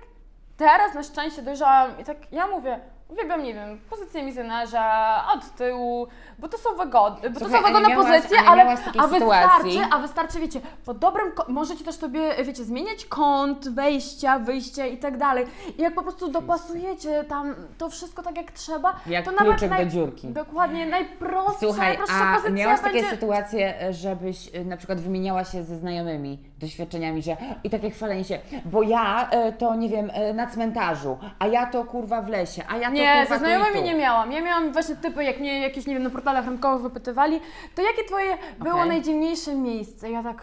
teraz 0.57 0.95
na 0.95 1.03
szczęście 1.03 1.43
dojrzałam 1.43 1.99
i 2.01 2.05
tak 2.05 2.33
ja 2.33 2.47
mówię, 2.47 2.81
uwielbiam, 3.09 3.43
nie 3.43 3.55
wiem, 3.55 3.81
pozycję 3.91 4.23
misjonarza 4.23 5.25
od 5.35 5.57
tyłu, 5.57 6.07
bo 6.39 6.49
to 6.49 6.59
są 6.59 6.71
wygodne, 6.85 7.31
bo 7.31 7.41
Słuchaj, 7.41 7.61
to 7.61 7.67
są 7.69 7.73
wygodne 7.73 7.89
miałaś- 7.89 8.07
pozycje, 8.21 8.39
ale 8.49 8.63
a 8.73 8.77
sytuacji? 8.77 9.19
wystarczy, 9.21 9.79
a 9.95 9.99
wystarczy, 9.99 10.41
wiecie, 10.41 10.61
po 10.85 10.95
dobrym, 10.95 11.33
możecie 11.49 11.85
też 11.85 11.95
sobie, 11.95 12.45
wiecie, 12.45 12.65
zmieniać 12.65 13.05
kąt, 13.05 13.69
wejścia, 13.69 14.39
wyjścia 14.39 14.87
i 14.87 14.97
tak 14.97 15.17
dalej. 15.19 15.47
I 15.79 15.83
jak 15.83 15.95
po 15.95 16.03
prostu 16.03 16.29
dopasujecie 16.31 17.25
tam 17.25 17.55
to 17.79 17.91
wszystko 17.91 18.23
tak 18.23 18.37
jak 18.37 18.51
trzeba, 18.51 18.95
Jak 19.07 19.25
to 19.25 19.33
nawet 19.33 19.61
do 19.79 19.87
dziurki. 19.87 20.29
Dokładnie, 20.29 20.87
najprostsza, 20.87 21.61
Słuchaj, 21.61 21.89
najprostsza 21.89 22.17
a 22.17 22.35
pozycja 22.35 22.55
miałaś 22.55 22.81
takie 22.81 22.95
będzie... 22.95 23.11
sytuacje, 23.11 23.75
żebyś 23.91 24.55
e, 24.55 24.65
na 24.65 24.77
przykład 24.77 25.01
wymieniała 25.01 25.45
się 25.45 25.65
ze 25.65 25.77
znajomymi 25.77 26.39
doświadczeniami, 26.59 27.23
że 27.23 27.37
i 27.65 27.71
takie 27.71 27.91
chwalenie 27.91 28.25
się, 28.25 28.39
bo 28.65 28.83
ja 28.83 29.31
e, 29.31 29.53
to 29.53 29.75
nie 29.75 29.89
wiem, 29.89 30.11
e, 30.15 30.33
na 30.35 30.47
cmentarzu, 30.47 31.19
a 31.39 31.47
ja 31.47 31.67
to 31.67 31.85
kurwa 31.85 32.23
w 32.23 32.29
lesie, 32.29 32.63
a 32.69 32.77
ja 32.77 32.91
Nie, 32.97 33.27
ze 33.29 33.39
znajomymi 33.39 33.83
nie 33.83 33.95
miałam. 33.95 34.33
Ja 34.33 34.43
miałam 34.43 34.73
właśnie 34.73 34.97
typy, 34.97 35.25
jak 35.25 35.41
mnie 35.41 35.61
jakieś, 35.61 35.87
nie 35.87 35.95
wiem, 35.95 36.03
na 36.03 36.11
portalach 36.11 36.47
rynkowych 36.47 36.83
wypytywali, 36.83 37.41
to 37.75 37.83
jakie 37.83 38.05
twoje 38.05 38.39
było 38.59 38.75
Okej. 38.75 38.89
najdziwniejsze 38.89 39.55
miejsce? 39.57 40.11
Ja 40.11 40.23
tak, 40.23 40.43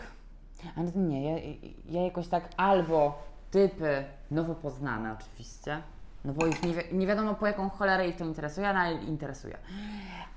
Ale 0.77 0.91
nie, 0.95 1.31
ja, 1.31 1.53
ja 1.89 2.01
jakoś 2.01 2.27
tak 2.27 2.43
albo 2.57 3.19
typy 3.51 4.03
nowo 4.31 4.55
poznane 4.55 5.15
oczywiście, 5.19 5.81
no 6.25 6.33
bo 6.33 6.47
ich 6.47 6.63
nie, 6.63 6.73
wi- 6.73 6.95
nie 6.97 7.07
wiadomo 7.07 7.33
po 7.35 7.47
jaką 7.47 7.69
cholerę 7.69 8.07
ich 8.07 8.15
to 8.15 8.25
interesuje, 8.25 8.69
ale 8.69 8.93
interesuje. 9.03 9.57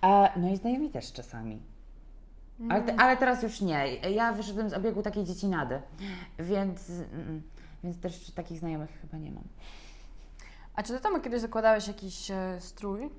E, 0.02 0.30
no 0.36 0.48
i 0.48 0.56
znajomi 0.56 0.90
też 0.90 1.12
czasami. 1.12 1.58
Ale, 2.70 2.82
te, 2.82 3.00
ale 3.00 3.16
teraz 3.16 3.42
już 3.42 3.60
nie. 3.60 3.94
Ja 3.96 4.32
wyszedłem 4.32 4.70
z 4.70 4.74
obiegu 4.74 5.02
takiej 5.02 5.24
dziecinady, 5.24 5.80
więc, 6.38 6.90
mm, 6.90 7.42
więc 7.84 8.00
też 8.00 8.30
takich 8.30 8.58
znajomych 8.58 8.90
chyba 9.00 9.18
nie 9.18 9.30
mam. 9.30 9.44
A 10.76 10.82
czy 10.82 10.92
ty 10.92 11.00
tam 11.00 11.22
kiedyś 11.22 11.40
zakładałeś 11.40 11.88
jakiś 11.88 12.30
e, 12.30 12.56
strój, 12.60 13.10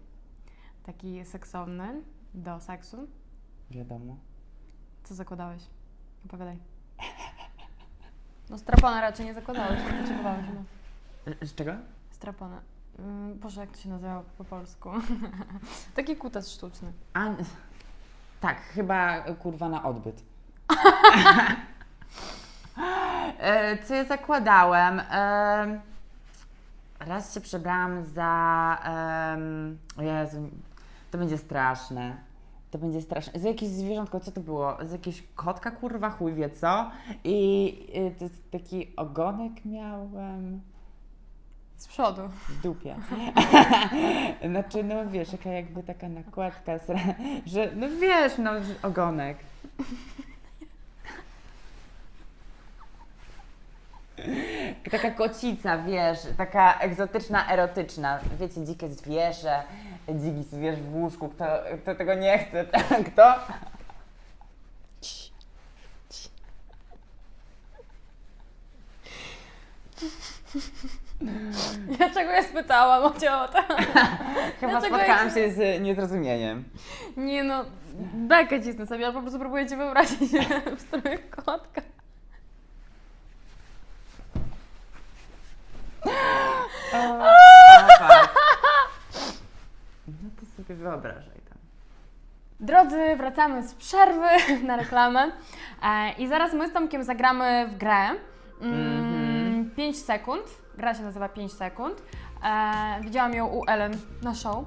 taki 0.83 1.25
seksowny, 1.25 2.01
do 2.33 2.59
seksu? 2.59 3.07
Wiadomo. 3.71 4.17
Co 5.03 5.15
zakładałeś? 5.15 5.63
Opowiadaj. 6.25 6.57
No 8.49 8.57
strapona 8.57 9.01
raczej 9.01 9.25
nie 9.25 9.33
zakładałeś, 9.33 9.79
nie 9.91 9.97
potrzebowałeś 9.99 10.45
chyba. 10.45 11.45
Z 11.45 11.55
czego? 11.55 11.71
Strapona. 12.11 12.61
Mm, 12.99 13.39
Boże, 13.39 13.61
jak 13.61 13.71
to 13.71 13.77
się 13.77 13.89
nazywa 13.89 14.23
po 14.37 14.43
polsku? 14.43 14.89
Taki 15.95 16.15
kutas 16.15 16.51
sztuczny. 16.51 16.93
A, 17.13 17.25
tak, 18.41 18.61
chyba 18.61 19.21
kurwa 19.21 19.69
na 19.69 19.83
odbyt. 19.83 20.23
E, 23.39 23.77
Co 23.83 23.93
ja 23.95 24.03
zakładałem? 24.03 24.99
Em, 24.99 25.81
Raz 26.99 27.33
się 27.33 27.41
przebrałam 27.41 28.05
za. 28.05 28.77
em, 29.33 29.77
O 29.97 30.01
Jezu, 30.01 30.49
to 31.11 31.17
będzie 31.17 31.37
straszne. 31.37 32.17
To 32.71 32.77
będzie 32.77 33.01
straszne. 33.01 33.39
Za 33.39 33.47
jakieś 33.47 33.69
zwierzątko, 33.69 34.19
co 34.19 34.31
to 34.31 34.41
było? 34.41 34.77
Z 34.85 34.91
jakiegoś 34.91 35.23
kotka, 35.35 35.71
kurwa, 35.71 36.09
chuj 36.09 36.33
wie 36.33 36.49
co? 36.49 36.91
I 37.23 37.73
y, 37.95 38.19
to 38.19 38.25
taki 38.51 38.95
ogonek 38.95 39.65
miałem 39.65 40.61
Z 41.77 41.87
przodu. 41.87 42.21
w 42.49 42.61
dupie. 42.61 42.95
znaczy, 44.49 44.83
no 44.83 44.95
wiesz, 45.09 45.31
jaka 45.31 45.49
jakby 45.49 45.83
taka 45.83 46.09
nakładka, 46.09 46.71
że 47.45 47.71
no 47.75 47.87
wiesz, 48.01 48.33
no 48.37 48.51
ogonek. 48.83 49.37
Taka 54.91 55.11
kocica, 55.11 55.77
wiesz, 55.77 56.19
taka 56.37 56.79
egzotyczna, 56.79 57.51
erotyczna. 57.51 58.19
Wiecie, 58.39 58.65
dzikie 58.65 58.89
zwierzę, 58.89 59.63
dziki 60.09 60.43
zwierz 60.43 60.75
w 60.79 60.95
łóżku, 60.95 61.29
kto, 61.29 61.45
kto 61.81 61.95
tego 61.95 62.13
nie 62.13 62.37
chce, 62.39 62.65
kto? 63.11 63.33
Dlaczego 71.97 72.31
ja 72.31 72.43
spytałam 72.43 73.03
o 73.03 73.11
ciotę? 73.19 73.63
Chyba 74.59 74.71
Dlaczego 74.71 74.95
spotkałam 74.95 75.27
ja- 75.27 75.33
się 75.33 75.51
z 75.51 75.81
niezrozumieniem. 75.81 76.63
Nie 77.17 77.43
no, 77.43 77.65
bekę 78.13 78.63
cisnę 78.63 78.87
sobie, 78.87 79.01
ja 79.01 79.11
po 79.11 79.21
prostu 79.21 79.39
próbuję 79.39 79.67
Cię 79.67 79.77
wyobrazić 79.77 80.31
w 80.77 80.81
stroju 80.81 81.19
kotka. 81.45 81.81
No 90.07 90.29
to 90.39 90.45
sobie 90.57 90.75
wyobrażaj 90.75 91.39
tam. 91.49 91.57
Drodzy, 92.59 93.15
wracamy 93.17 93.67
z 93.67 93.73
przerwy 93.73 94.27
na 94.67 94.75
reklamę 94.75 95.31
e, 95.83 96.11
i 96.17 96.27
zaraz 96.27 96.53
my 96.53 96.69
z 96.69 96.73
Tomkiem 96.73 97.03
zagramy 97.03 97.67
w 97.67 97.77
grę. 97.77 98.07
Mm, 98.61 98.99
mhm. 98.99 99.71
5 99.75 99.97
sekund. 99.99 100.43
Gra 100.77 100.93
się 100.93 101.03
nazywa 101.03 101.29
5 101.29 101.53
sekund. 101.53 102.03
E, 102.43 103.01
widziałam 103.01 103.33
ją 103.33 103.47
u 103.47 103.63
Ellen 103.67 103.97
na 104.21 104.35
show. 104.35 104.65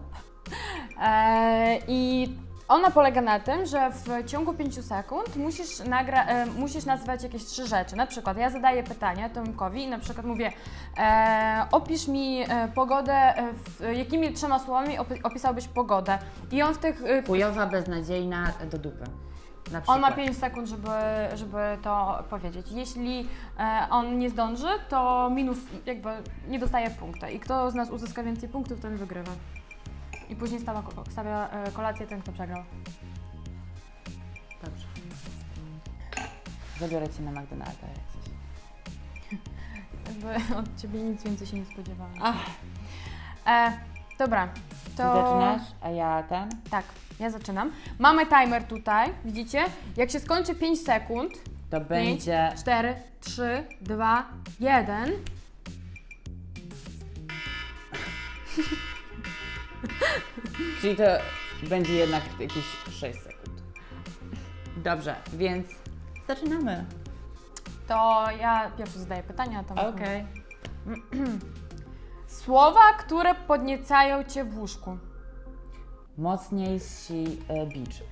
E, 1.03 1.79
I 1.89 2.29
ona 2.71 2.91
polega 2.91 3.21
na 3.21 3.41
tym, 3.41 3.67
że 3.67 3.91
w 3.91 4.25
ciągu 4.27 4.55
5 4.55 4.85
sekund 4.85 5.37
musisz, 5.37 5.79
nagra- 5.79 6.25
e, 6.29 6.47
musisz 6.47 6.85
nazwać 6.85 7.23
jakieś 7.23 7.45
trzy 7.45 7.67
rzeczy. 7.67 7.97
Na 7.97 8.07
przykład 8.07 8.37
ja 8.37 8.51
zadaję 8.51 8.83
pytanie 8.83 9.31
Tomkowi 9.31 9.83
i 9.83 9.89
na 9.89 9.99
przykład 9.99 10.27
mówię 10.27 10.53
e, 10.99 11.67
opisz 11.73 12.09
mi 12.09 12.43
e, 12.49 12.69
pogodę, 12.75 13.13
e, 13.15 13.53
w, 13.53 13.97
jakimi 13.97 14.33
trzema 14.33 14.59
słowami 14.59 14.99
opi- 14.99 15.21
opisałbyś 15.25 15.69
pogodę. 15.69 16.19
I 16.53 16.63
on 16.63 16.75
w 16.75 16.79
tych 16.79 17.03
e, 17.05 17.23
Chujowa, 17.23 17.67
beznadziejna, 17.67 18.53
do 18.71 18.79
dupy. 18.79 19.05
Na 19.73 19.83
on 19.87 20.01
ma 20.01 20.13
5 20.13 20.39
sekund, 20.39 20.69
żeby, 20.69 20.89
żeby 21.35 21.59
to 21.83 22.25
powiedzieć. 22.31 22.67
Jeśli 22.73 23.29
e, 23.59 23.87
on 23.91 24.19
nie 24.19 24.31
zdąży, 24.31 24.69
to 24.89 25.31
minus, 25.31 25.59
jakby 25.87 26.11
nie 26.49 26.59
dostaje 26.59 26.91
punktu. 26.91 27.27
I 27.27 27.41
kto 27.41 27.71
z 27.71 27.75
nas 27.75 27.91
uzyska 27.91 28.23
więcej 28.23 28.49
punktów, 28.49 28.81
ten 28.81 28.97
wygrywa. 28.97 29.33
I 30.31 30.37
później 30.37 30.61
stawia, 30.61 30.83
stawia 31.11 31.49
e, 31.51 31.71
kolację 31.73 32.07
ten, 32.07 32.23
kto 32.23 32.33
przegrał. 32.33 32.65
Dobrze. 34.65 34.87
Zabiorę 36.81 37.09
Cię 37.09 37.23
na 37.23 37.31
McDonalda 37.31 37.87
jak 37.87 37.97
coś. 38.13 38.31
Jakby 40.09 40.55
od 40.57 40.81
Ciebie 40.83 41.03
nic 41.03 41.23
więcej 41.23 41.47
się 41.47 41.57
nie 41.59 41.65
spodziewałam. 41.65 42.15
Ach, 42.23 42.37
E, 43.47 43.73
dobra, 44.19 44.49
Ty 44.85 44.91
to... 44.97 45.15
zaczynasz, 45.15 45.73
a 45.83 45.89
ja 45.91 46.23
ten? 46.23 46.49
Tak, 46.71 46.85
ja 47.21 47.31
zaczynam. 47.31 47.73
Mamy 47.99 48.27
timer 48.27 48.65
tutaj, 48.65 49.13
widzicie? 49.25 49.65
Jak 49.97 50.11
się 50.11 50.21
skończy 50.21 50.55
5 50.55 50.81
sekund, 50.81 51.33
To 51.71 51.81
będzie... 51.81 52.53
4, 52.59 52.95
3, 53.21 53.65
2, 53.81 54.25
1. 54.61 55.11
Czyli 60.81 60.97
to 60.97 61.03
będzie 61.63 61.95
jednak 61.95 62.23
jakieś 62.41 62.65
6 62.91 63.19
sekund. 63.21 63.63
Dobrze, 64.77 65.17
więc 65.33 65.67
zaczynamy. 66.27 66.85
To 67.89 68.27
ja 68.41 68.71
pierwszy 68.71 68.99
zadaję 68.99 69.23
pytania, 69.23 69.59
a 69.59 69.65
tam 69.65 69.79
Okej. 69.79 70.27
Słowa, 72.27 72.93
które 72.99 73.35
podniecają 73.35 74.25
cię 74.25 74.45
w 74.45 74.59
łóżku. 74.59 74.99
Mocniejsi 76.19 77.25
e, 77.49 77.67
beach. 77.67 78.03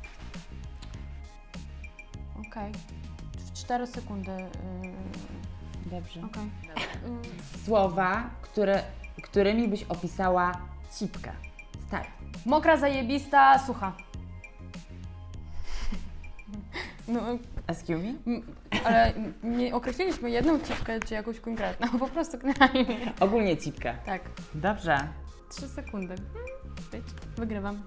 Okej. 2.48 2.72
W 3.38 3.52
4 3.52 3.86
sekundy. 3.86 4.30
Yy, 4.30 4.48
Dobrze. 5.86 6.20
Okej. 6.20 6.50
Słowa, 7.64 8.30
które, 8.42 8.82
którymi 9.22 9.68
byś 9.68 9.82
opisała 9.84 10.52
cipkę. 10.98 11.47
Start. 11.88 12.08
Mokra, 12.46 12.76
zajebista, 12.76 13.58
sucha. 13.58 13.92
No, 17.08 17.20
Excuse 17.66 17.98
me? 17.98 18.14
m- 18.26 18.42
ale 18.84 19.12
nie 19.42 19.74
określiliśmy 19.74 20.30
jedną 20.30 20.58
cipkę 20.60 21.00
czy 21.00 21.14
jakąś 21.14 21.40
konkretną, 21.40 21.98
po 21.98 22.08
prostu 22.08 22.38
generalnie. 22.38 23.12
Ogólnie 23.20 23.56
cipkę. 23.56 23.94
Tak. 24.06 24.22
Dobrze. 24.54 24.98
3 25.50 25.68
sekundy. 25.68 26.14
Hmm, 26.16 26.48
być. 26.92 27.04
Wygrywam. 27.36 27.82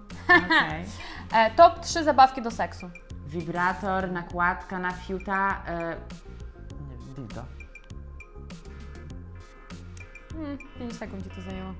Okej. 0.46 0.86
E, 1.34 1.52
top 1.52 1.80
3 1.80 2.04
zabawki 2.04 2.42
do 2.42 2.52
seksu. 2.52 2.90
Wibrator, 3.28 4.12
nakładka 4.12 4.80
na 4.80 4.92
fiuta. 4.92 5.64
E, 5.68 5.96
nie 6.82 6.98
wiem, 6.98 7.14
dildo. 7.16 7.46
Hmm, 10.34 10.58
5 10.80 10.96
sekund 10.96 11.24
ci 11.24 11.30
to 11.30 11.42
zajęło. 11.42 11.74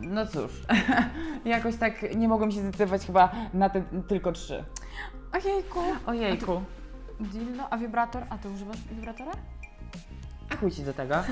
No 0.00 0.26
cóż, 0.26 0.52
jakoś 1.44 1.76
tak 1.76 2.16
nie 2.16 2.28
mogłam 2.28 2.52
się 2.52 2.60
zdecydować 2.60 3.06
chyba 3.06 3.32
na 3.54 3.70
te 3.70 3.82
tylko 4.08 4.32
trzy. 4.32 4.64
Ojejku. 5.32 5.80
Ojejku. 6.06 6.62
Dildo, 7.20 7.72
a 7.72 7.78
wibrator? 7.78 8.22
A 8.30 8.38
ty 8.38 8.48
używasz 8.50 8.76
wibratora? 8.90 9.32
A 10.50 10.56
chuj 10.56 10.70
ci 10.70 10.82
do 10.82 10.94
tego. 10.94 11.14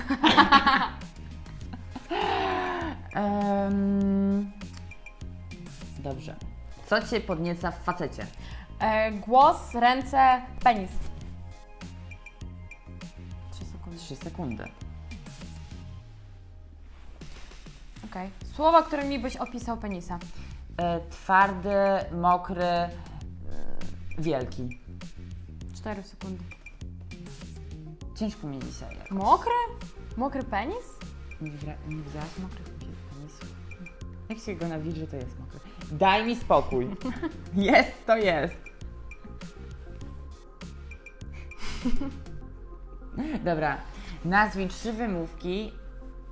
Em, 3.14 4.52
dobrze. 5.98 6.36
Co 6.86 7.02
cię 7.02 7.20
podnieca 7.20 7.70
w 7.70 7.78
facecie? 7.84 8.26
E, 8.80 9.12
głos, 9.12 9.74
ręce, 9.74 10.42
penis. 10.64 10.90
3 13.50 13.64
sekundy. 13.64 13.98
Trzy 13.98 14.16
sekundy. 14.16 14.64
Okej. 18.12 18.30
Słowa, 18.54 18.82
którymi 18.82 19.18
byś 19.18 19.36
opisał 19.36 19.76
penisa. 19.76 20.18
E, 20.76 21.00
twardy, 21.10 21.70
mokry, 22.12 22.64
e, 22.64 22.90
wielki. 24.18 24.78
4 25.74 26.02
sekundy. 26.02 26.44
Ciężko 28.16 28.46
mi 28.46 28.58
dzisiaj. 28.58 28.96
Mokry? 29.10 29.52
Mokry 30.16 30.42
penis? 30.42 30.98
Nie, 31.40 31.50
widzia, 31.50 31.74
nie 31.88 31.96
widziałaś 31.96 32.38
mokrych 32.42 32.68
penisów? 33.10 33.54
Jak 34.28 34.38
się 34.38 34.54
go 34.54 34.68
nawilży, 34.68 35.06
to 35.06 35.16
jest 35.16 35.38
mokry. 35.40 35.60
Daj 35.92 36.26
mi 36.26 36.36
spokój. 36.36 36.88
Jest, 37.54 38.06
to 38.06 38.16
jest. 38.16 38.54
Dobra, 43.44 43.78
nazwij 44.24 44.68
trzy 44.68 44.92
wymówki, 44.92 45.72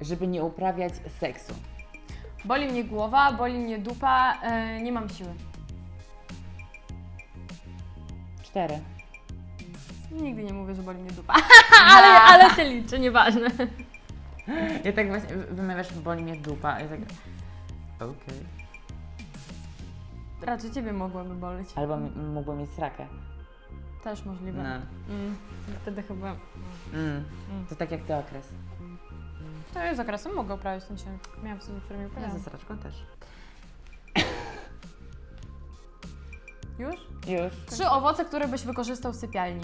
żeby 0.00 0.26
nie 0.26 0.42
uprawiać 0.42 0.92
seksu. 1.20 1.54
Boli 2.44 2.68
mnie 2.68 2.84
głowa, 2.84 3.32
boli 3.32 3.58
mnie 3.58 3.78
dupa, 3.78 4.34
e, 4.42 4.82
nie 4.82 4.92
mam 4.92 5.08
siły. 5.08 5.34
Cztery. 8.42 8.78
Nigdy 10.12 10.44
nie 10.44 10.52
mówię, 10.52 10.74
że 10.74 10.82
boli 10.82 10.98
mnie 11.02 11.10
dupa. 11.10 11.34
ale, 11.94 12.06
ale 12.20 12.54
się 12.54 12.64
liczy, 12.64 12.98
nieważne. 12.98 13.48
Ja 14.84 14.92
tak 14.92 15.08
właśnie 15.08 15.36
wy- 15.36 15.54
wymawiasz, 15.54 15.92
boli 15.92 16.22
mnie 16.22 16.36
dupa. 16.36 16.80
Ja 16.80 16.88
tak... 16.88 16.98
Okej. 17.96 18.44
Raczej 20.42 20.70
ciebie 20.70 20.92
mogłoby 20.92 21.34
boleć. 21.34 21.68
Albo 21.76 21.94
m- 21.94 22.58
mieć 22.58 22.70
srakę. 22.70 23.06
Też 24.04 24.24
możliwe. 24.24 24.62
No. 24.62 25.14
Mm, 25.14 25.36
wtedy 25.82 26.02
chyba. 26.02 26.36
Mm. 26.94 27.24
To 27.68 27.76
tak 27.76 27.90
jak 27.90 28.02
ty 28.04 28.14
okres. 28.16 28.48
To 29.74 29.84
jest 29.84 30.00
okresem 30.00 30.34
mogę 30.34 30.54
uprawiać, 30.54 30.84
w 30.84 30.86
sensie 30.86 31.18
miałam 31.42 31.60
w 31.60 31.64
sobie, 31.64 31.80
którymi 31.80 32.02
Ja 32.04 32.08
uprawiałam. 32.08 32.38
ze 32.38 32.44
sraczką 32.44 32.78
też. 32.78 32.94
Już? 36.78 36.96
Już. 37.26 37.52
Trzy 37.66 37.88
owoce, 37.88 38.24
które 38.24 38.48
byś 38.48 38.62
wykorzystał 38.64 39.12
w 39.12 39.16
sypialni. 39.16 39.62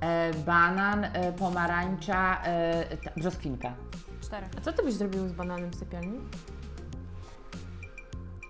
E, 0.00 0.34
banan, 0.34 1.04
e, 1.04 1.32
pomarańcza, 1.32 2.42
e, 2.44 2.96
ta, 2.96 3.10
brzoskwinka. 3.16 3.72
Cztery. 4.20 4.46
A 4.58 4.60
co 4.60 4.72
ty 4.72 4.82
byś 4.82 4.94
zrobił 4.94 5.28
z 5.28 5.32
bananem 5.32 5.70
w 5.70 5.74
sypialni? 5.74 6.20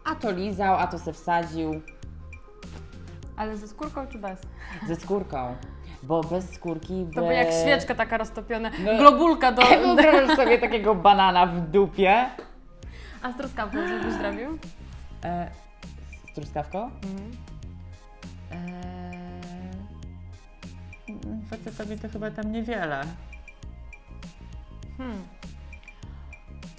A 0.05 0.15
to 0.15 0.31
lizał, 0.31 0.75
a 0.77 0.87
to 0.87 0.99
se 0.99 1.13
wsadził 1.13 1.81
Ale 3.37 3.57
ze 3.57 3.69
skórką 3.69 4.07
czy 4.07 4.19
bez? 4.19 4.41
ze 4.89 4.97
skórką. 4.97 5.57
Bo 6.03 6.21
bez 6.25 6.51
skórki. 6.55 7.07
To 7.15 7.21
by 7.23 7.35
jak 7.35 7.49
świeczka 7.53 7.95
taka 7.95 8.19
roztopiona, 8.19 8.71
No. 8.85 8.99
globulka 8.99 9.53
do... 9.53 9.63
Wyobrażasz 9.85 10.37
sobie 10.37 10.59
takiego 10.59 10.95
banana 10.95 11.47
w 11.47 11.61
dupie. 11.71 12.27
A 13.23 13.33
z 13.33 13.37
truskawką 13.37 13.79
co 13.89 14.05
byś 14.07 14.15
zrobił? 14.15 14.59
E, 15.25 15.51
z 16.31 16.35
truskawką? 16.35 16.79
Mhm. 16.85 17.31
E, 18.53 18.71
facetowi 21.51 21.99
to 21.99 22.09
chyba 22.09 22.31
tam 22.31 22.53
niewiele. 22.53 23.01
Hmm. 24.99 25.23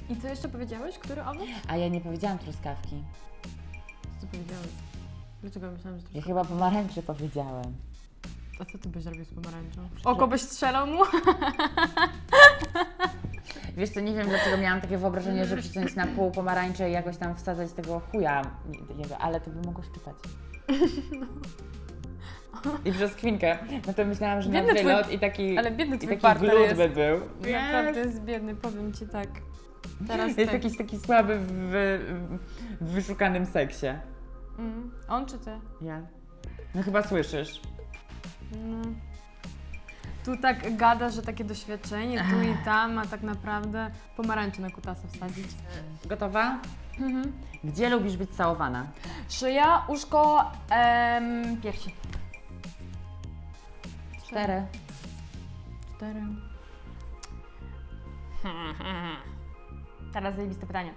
I 0.09 0.15
co 0.15 0.27
jeszcze 0.27 0.49
powiedziałeś? 0.49 0.97
Który 0.97 1.21
owoc? 1.23 1.47
A 1.67 1.77
ja 1.77 1.87
nie 1.87 2.01
powiedziałam 2.01 2.37
truskawki. 2.37 3.03
Co 4.21 4.27
powiedziałeś? 4.27 4.67
Dlaczego 5.41 5.71
myślałam, 5.71 5.99
że 5.99 6.05
Ja 6.05 6.11
truskawka? 6.11 6.27
chyba 6.27 6.45
pomarańczy 6.45 7.03
powiedziałem. 7.03 7.73
A 8.61 8.65
co 8.65 8.77
ty 8.77 8.89
byś 8.89 9.03
zrobił 9.03 9.25
z 9.25 9.33
pomarańczą? 9.33 9.89
Oko 10.05 10.27
byś 10.27 10.41
strzelał 10.41 10.87
mu? 10.87 11.03
Wiesz 13.77 13.89
co, 13.89 13.99
nie 13.99 14.13
wiem 14.13 14.27
dlaczego 14.27 14.57
miałam 14.57 14.81
takie 14.81 14.97
wyobrażenie, 14.97 15.45
że 15.45 15.57
przyciąć 15.57 15.95
na 15.95 16.07
pół 16.07 16.31
pomarańcze 16.31 16.89
i 16.89 16.93
jakoś 16.93 17.17
tam 17.17 17.35
wsadzać 17.35 17.71
tego 17.73 17.99
chuja, 17.99 18.41
ale 19.19 19.39
to 19.41 19.49
by 19.49 19.67
mogło 19.67 19.83
szczypać. 19.83 20.15
I 22.85 22.91
brzoskwinkę. 22.91 23.57
No 23.87 23.93
to 23.93 24.05
myślałam, 24.05 24.41
że 24.41 24.49
na 24.49 24.55
Biedny 24.59 24.73
twój- 24.73 24.83
wylot 24.83 25.11
i 25.11 25.19
taki, 25.19 25.57
Ale 25.57 25.71
biedny 25.71 25.95
i 25.95 25.99
twój 25.99 26.09
taki 26.09 26.21
partner 26.21 26.51
glut 26.51 26.63
jest. 26.63 26.75
by 26.77 26.89
był. 26.89 27.19
Naprawdę 27.51 27.99
jest 27.99 28.23
biedny, 28.23 28.55
powiem 28.55 28.93
ci 28.93 29.07
tak. 29.07 29.27
Teraz 30.07 30.37
Jest 30.37 30.51
ty. 30.51 30.57
jakiś 30.57 30.77
taki 30.77 30.99
słaby 30.99 31.39
w, 31.39 31.49
w 32.81 32.91
wyszukanym 32.91 33.45
seksie. 33.45 33.85
Mm. 34.59 34.91
On 35.07 35.25
czy 35.25 35.37
ty? 35.37 35.51
Ja? 35.81 36.01
No 36.75 36.83
chyba 36.83 37.03
słyszysz. 37.03 37.61
No. 38.51 38.81
Tu 40.25 40.37
tak 40.37 40.75
gada, 40.77 41.09
że 41.09 41.21
takie 41.21 41.43
doświadczenie, 41.43 42.25
tu 42.31 42.41
i 42.41 42.65
tam, 42.65 42.99
a 42.99 43.05
tak 43.05 43.21
naprawdę 43.21 43.91
pomarańcze 44.17 44.61
na 44.61 44.69
kutasa 44.69 45.07
wsadzić. 45.07 45.47
Gotowa? 46.05 46.59
Mhm. 46.99 47.31
Gdzie 47.63 47.89
lubisz 47.89 48.17
być 48.17 48.29
całowana? 48.35 48.85
Szyja, 49.29 49.85
uszko, 49.87 50.51
em, 50.69 51.61
piersi. 51.61 51.95
Cztery. 54.27 54.65
Cztery. 55.95 56.21
Teraz 60.13 60.35
zajebiste 60.35 60.65
pytanie. 60.67 60.93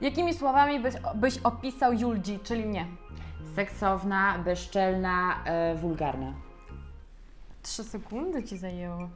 Jakimi 0.00 0.34
słowami 0.34 0.80
byś, 0.80 0.94
byś 1.14 1.38
opisał 1.38 1.92
Julgi, 1.92 2.38
czyli 2.38 2.66
mnie? 2.66 2.86
Seksowna, 3.54 4.38
bezczelna, 4.38 5.44
e, 5.44 5.74
wulgarna. 5.74 6.32
Trzy 7.66 7.84
sekundy 7.84 8.42
ci 8.44 8.58
zajęło. 8.58 9.08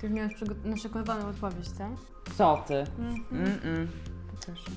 Ty 0.00 0.06
już 0.06 0.16
miałeś 0.16 0.34
przygo- 0.34 0.64
naszykowaną 0.64 1.28
odpowiedź, 1.28 1.68
co? 1.70 1.84
Co 2.36 2.64
ty? 2.66 2.74
Mhm. 2.98 3.20
Mm-mm. 3.30 3.86
Proszę. 4.46 4.70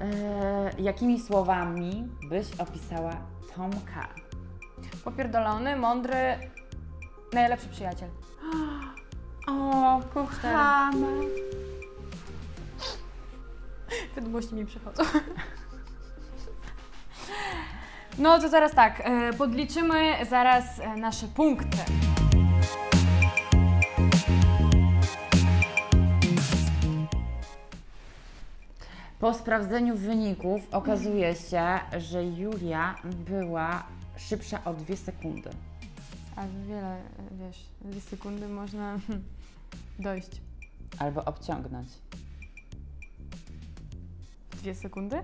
E, 0.00 0.70
jakimi 0.82 1.20
słowami 1.20 2.08
byś 2.28 2.46
opisała 2.60 3.16
Tomka? 3.56 4.08
Popierdolony, 5.04 5.76
mądry, 5.76 6.38
najlepszy 7.32 7.68
przyjaciel. 7.68 8.08
O, 9.48 10.00
kochana. 10.14 11.06
Wiadomości 14.16 14.54
mi 14.54 14.66
przychodzą. 14.66 15.02
No 18.18 18.38
to 18.38 18.50
teraz 18.50 18.74
tak, 18.74 19.02
e, 19.04 19.32
podliczymy 19.32 20.26
zaraz 20.30 20.80
e, 20.80 20.96
nasze 20.96 21.28
punkty. 21.28 21.78
Po 29.18 29.34
sprawdzeniu 29.34 29.96
wyników 29.96 30.60
okazuje 30.72 31.34
się, 31.34 31.66
że 31.98 32.24
Julia 32.24 32.94
była 33.04 33.82
szybsza 34.16 34.64
o 34.64 34.74
dwie 34.74 34.96
sekundy. 34.96 35.50
A 36.36 36.42
wiele, 36.68 36.96
e, 36.96 37.02
wiesz, 37.32 37.64
dwie 37.80 38.00
sekundy 38.00 38.48
można 38.48 38.98
dojść. 39.98 40.30
Albo 40.98 41.24
obciągnąć. 41.24 41.88
Dwie 44.58 44.74
sekundy? 44.74 45.16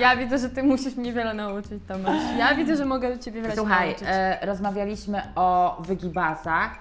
Ja 0.00 0.16
widzę, 0.16 0.38
że 0.38 0.48
ty 0.48 0.62
musisz 0.62 0.96
mnie 0.96 1.12
wiele 1.12 1.34
nauczyć, 1.34 1.82
Tomasz. 1.88 2.22
Ja 2.38 2.54
widzę, 2.54 2.76
że 2.76 2.84
mogę 2.84 3.16
do 3.16 3.22
ciebie 3.22 3.42
wiele 3.42 3.56
Słuchaj, 3.56 3.88
nauczyć. 3.88 4.08
e, 4.10 4.38
rozmawialiśmy 4.46 5.22
o 5.34 5.76
wygibasach 5.86 6.78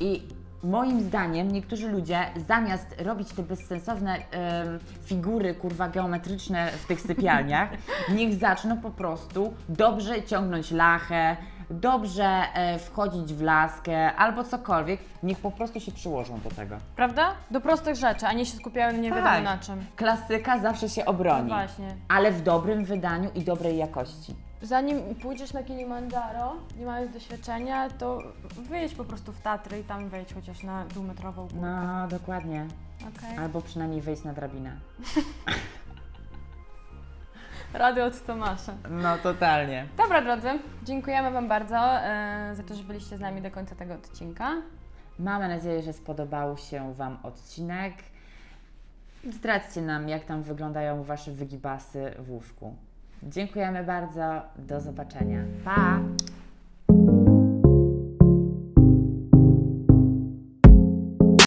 i 0.00 0.22
moim 0.62 1.00
zdaniem 1.00 1.52
niektórzy 1.52 1.88
ludzie 1.88 2.18
zamiast 2.48 2.86
robić 2.98 3.28
te 3.32 3.42
bezsensowne 3.42 4.14
em, 4.14 4.78
figury, 5.04 5.54
kurwa, 5.54 5.88
geometryczne 5.88 6.70
w 6.70 6.86
tych 6.86 7.00
sypialniach, 7.00 7.68
niech 8.16 8.34
zaczną 8.34 8.80
po 8.80 8.90
prostu 8.90 9.54
dobrze 9.68 10.22
ciągnąć 10.22 10.70
lachę, 10.70 11.36
dobrze 11.70 12.24
e, 12.54 12.78
wchodzić 12.78 13.34
w 13.34 13.42
laskę 13.42 14.14
albo 14.14 14.44
cokolwiek, 14.44 15.00
niech 15.22 15.38
po 15.38 15.50
prostu 15.50 15.80
się 15.80 15.92
przyłożą 15.92 16.40
do 16.40 16.50
tego. 16.50 16.76
Prawda? 16.96 17.32
Do 17.50 17.60
prostych 17.60 17.94
rzeczy, 17.96 18.26
a 18.26 18.32
nie 18.32 18.46
się 18.46 18.56
skupiają 18.56 18.96
nie 18.98 19.08
wiadomo 19.10 19.26
Tak. 19.26 19.44
na 19.44 19.58
czym. 19.58 19.84
Klasyka 19.96 20.58
zawsze 20.58 20.88
się 20.88 21.02
No 21.04 21.10
obroni, 21.10 21.48
właśnie. 21.48 21.94
ale 22.08 22.32
w 22.32 22.42
dobrym 22.42 22.84
wydaniu 22.84 23.30
i 23.34 23.42
dobrej 23.44 23.76
jakości. 23.78 24.34
Zanim 24.62 25.14
pójdziesz 25.14 25.52
na 25.52 25.62
Kilimandżaro, 25.62 26.52
nie 26.78 26.86
mając 26.86 27.12
doświadczenia, 27.12 27.90
to 27.90 28.18
wyjedź 28.68 28.94
po 28.94 29.04
prostu 29.04 29.32
w 29.32 29.40
Tatry 29.40 29.80
i 29.80 29.84
tam 29.84 30.08
wejdź 30.08 30.34
chociaż 30.34 30.62
na 30.62 30.84
dwumetrową 30.84 31.42
górkę. 31.42 31.56
No, 31.60 32.08
dokładnie. 32.08 32.66
Okej. 33.00 33.38
Albo 33.38 33.60
przynajmniej 33.60 34.00
wejść 34.00 34.24
na 34.24 34.32
drabinę. 34.32 34.70
Rady 37.74 38.04
od 38.04 38.26
Tomasza. 38.26 38.72
No, 38.90 39.18
totalnie. 39.18 39.86
Dobra 39.96 40.22
drodzy, 40.22 40.48
dziękujemy 40.84 41.30
Wam 41.30 41.48
bardzo 41.48 41.76
e, 41.76 42.50
za 42.54 42.62
to, 42.62 42.74
że 42.74 42.82
byliście 42.82 43.16
z 43.16 43.20
nami 43.20 43.42
do 43.42 43.50
końca 43.50 43.74
tego 43.74 43.94
odcinka. 43.94 44.52
Mamy 45.18 45.48
nadzieję, 45.48 45.82
że 45.82 45.92
spodobał 45.92 46.56
się 46.56 46.94
Wam 46.94 47.18
odcinek. 47.22 47.94
Zdradźcie 49.30 49.82
nam, 49.82 50.08
jak 50.08 50.24
tam 50.24 50.42
wyglądają 50.42 51.02
Wasze 51.02 51.32
wygibasy 51.32 52.12
w 52.18 52.30
łóżku. 52.30 52.76
Dziękujemy 53.22 53.84
bardzo. 53.84 54.42
Do 54.56 54.80
zobaczenia. 54.80 55.38
Pa! 55.64 55.98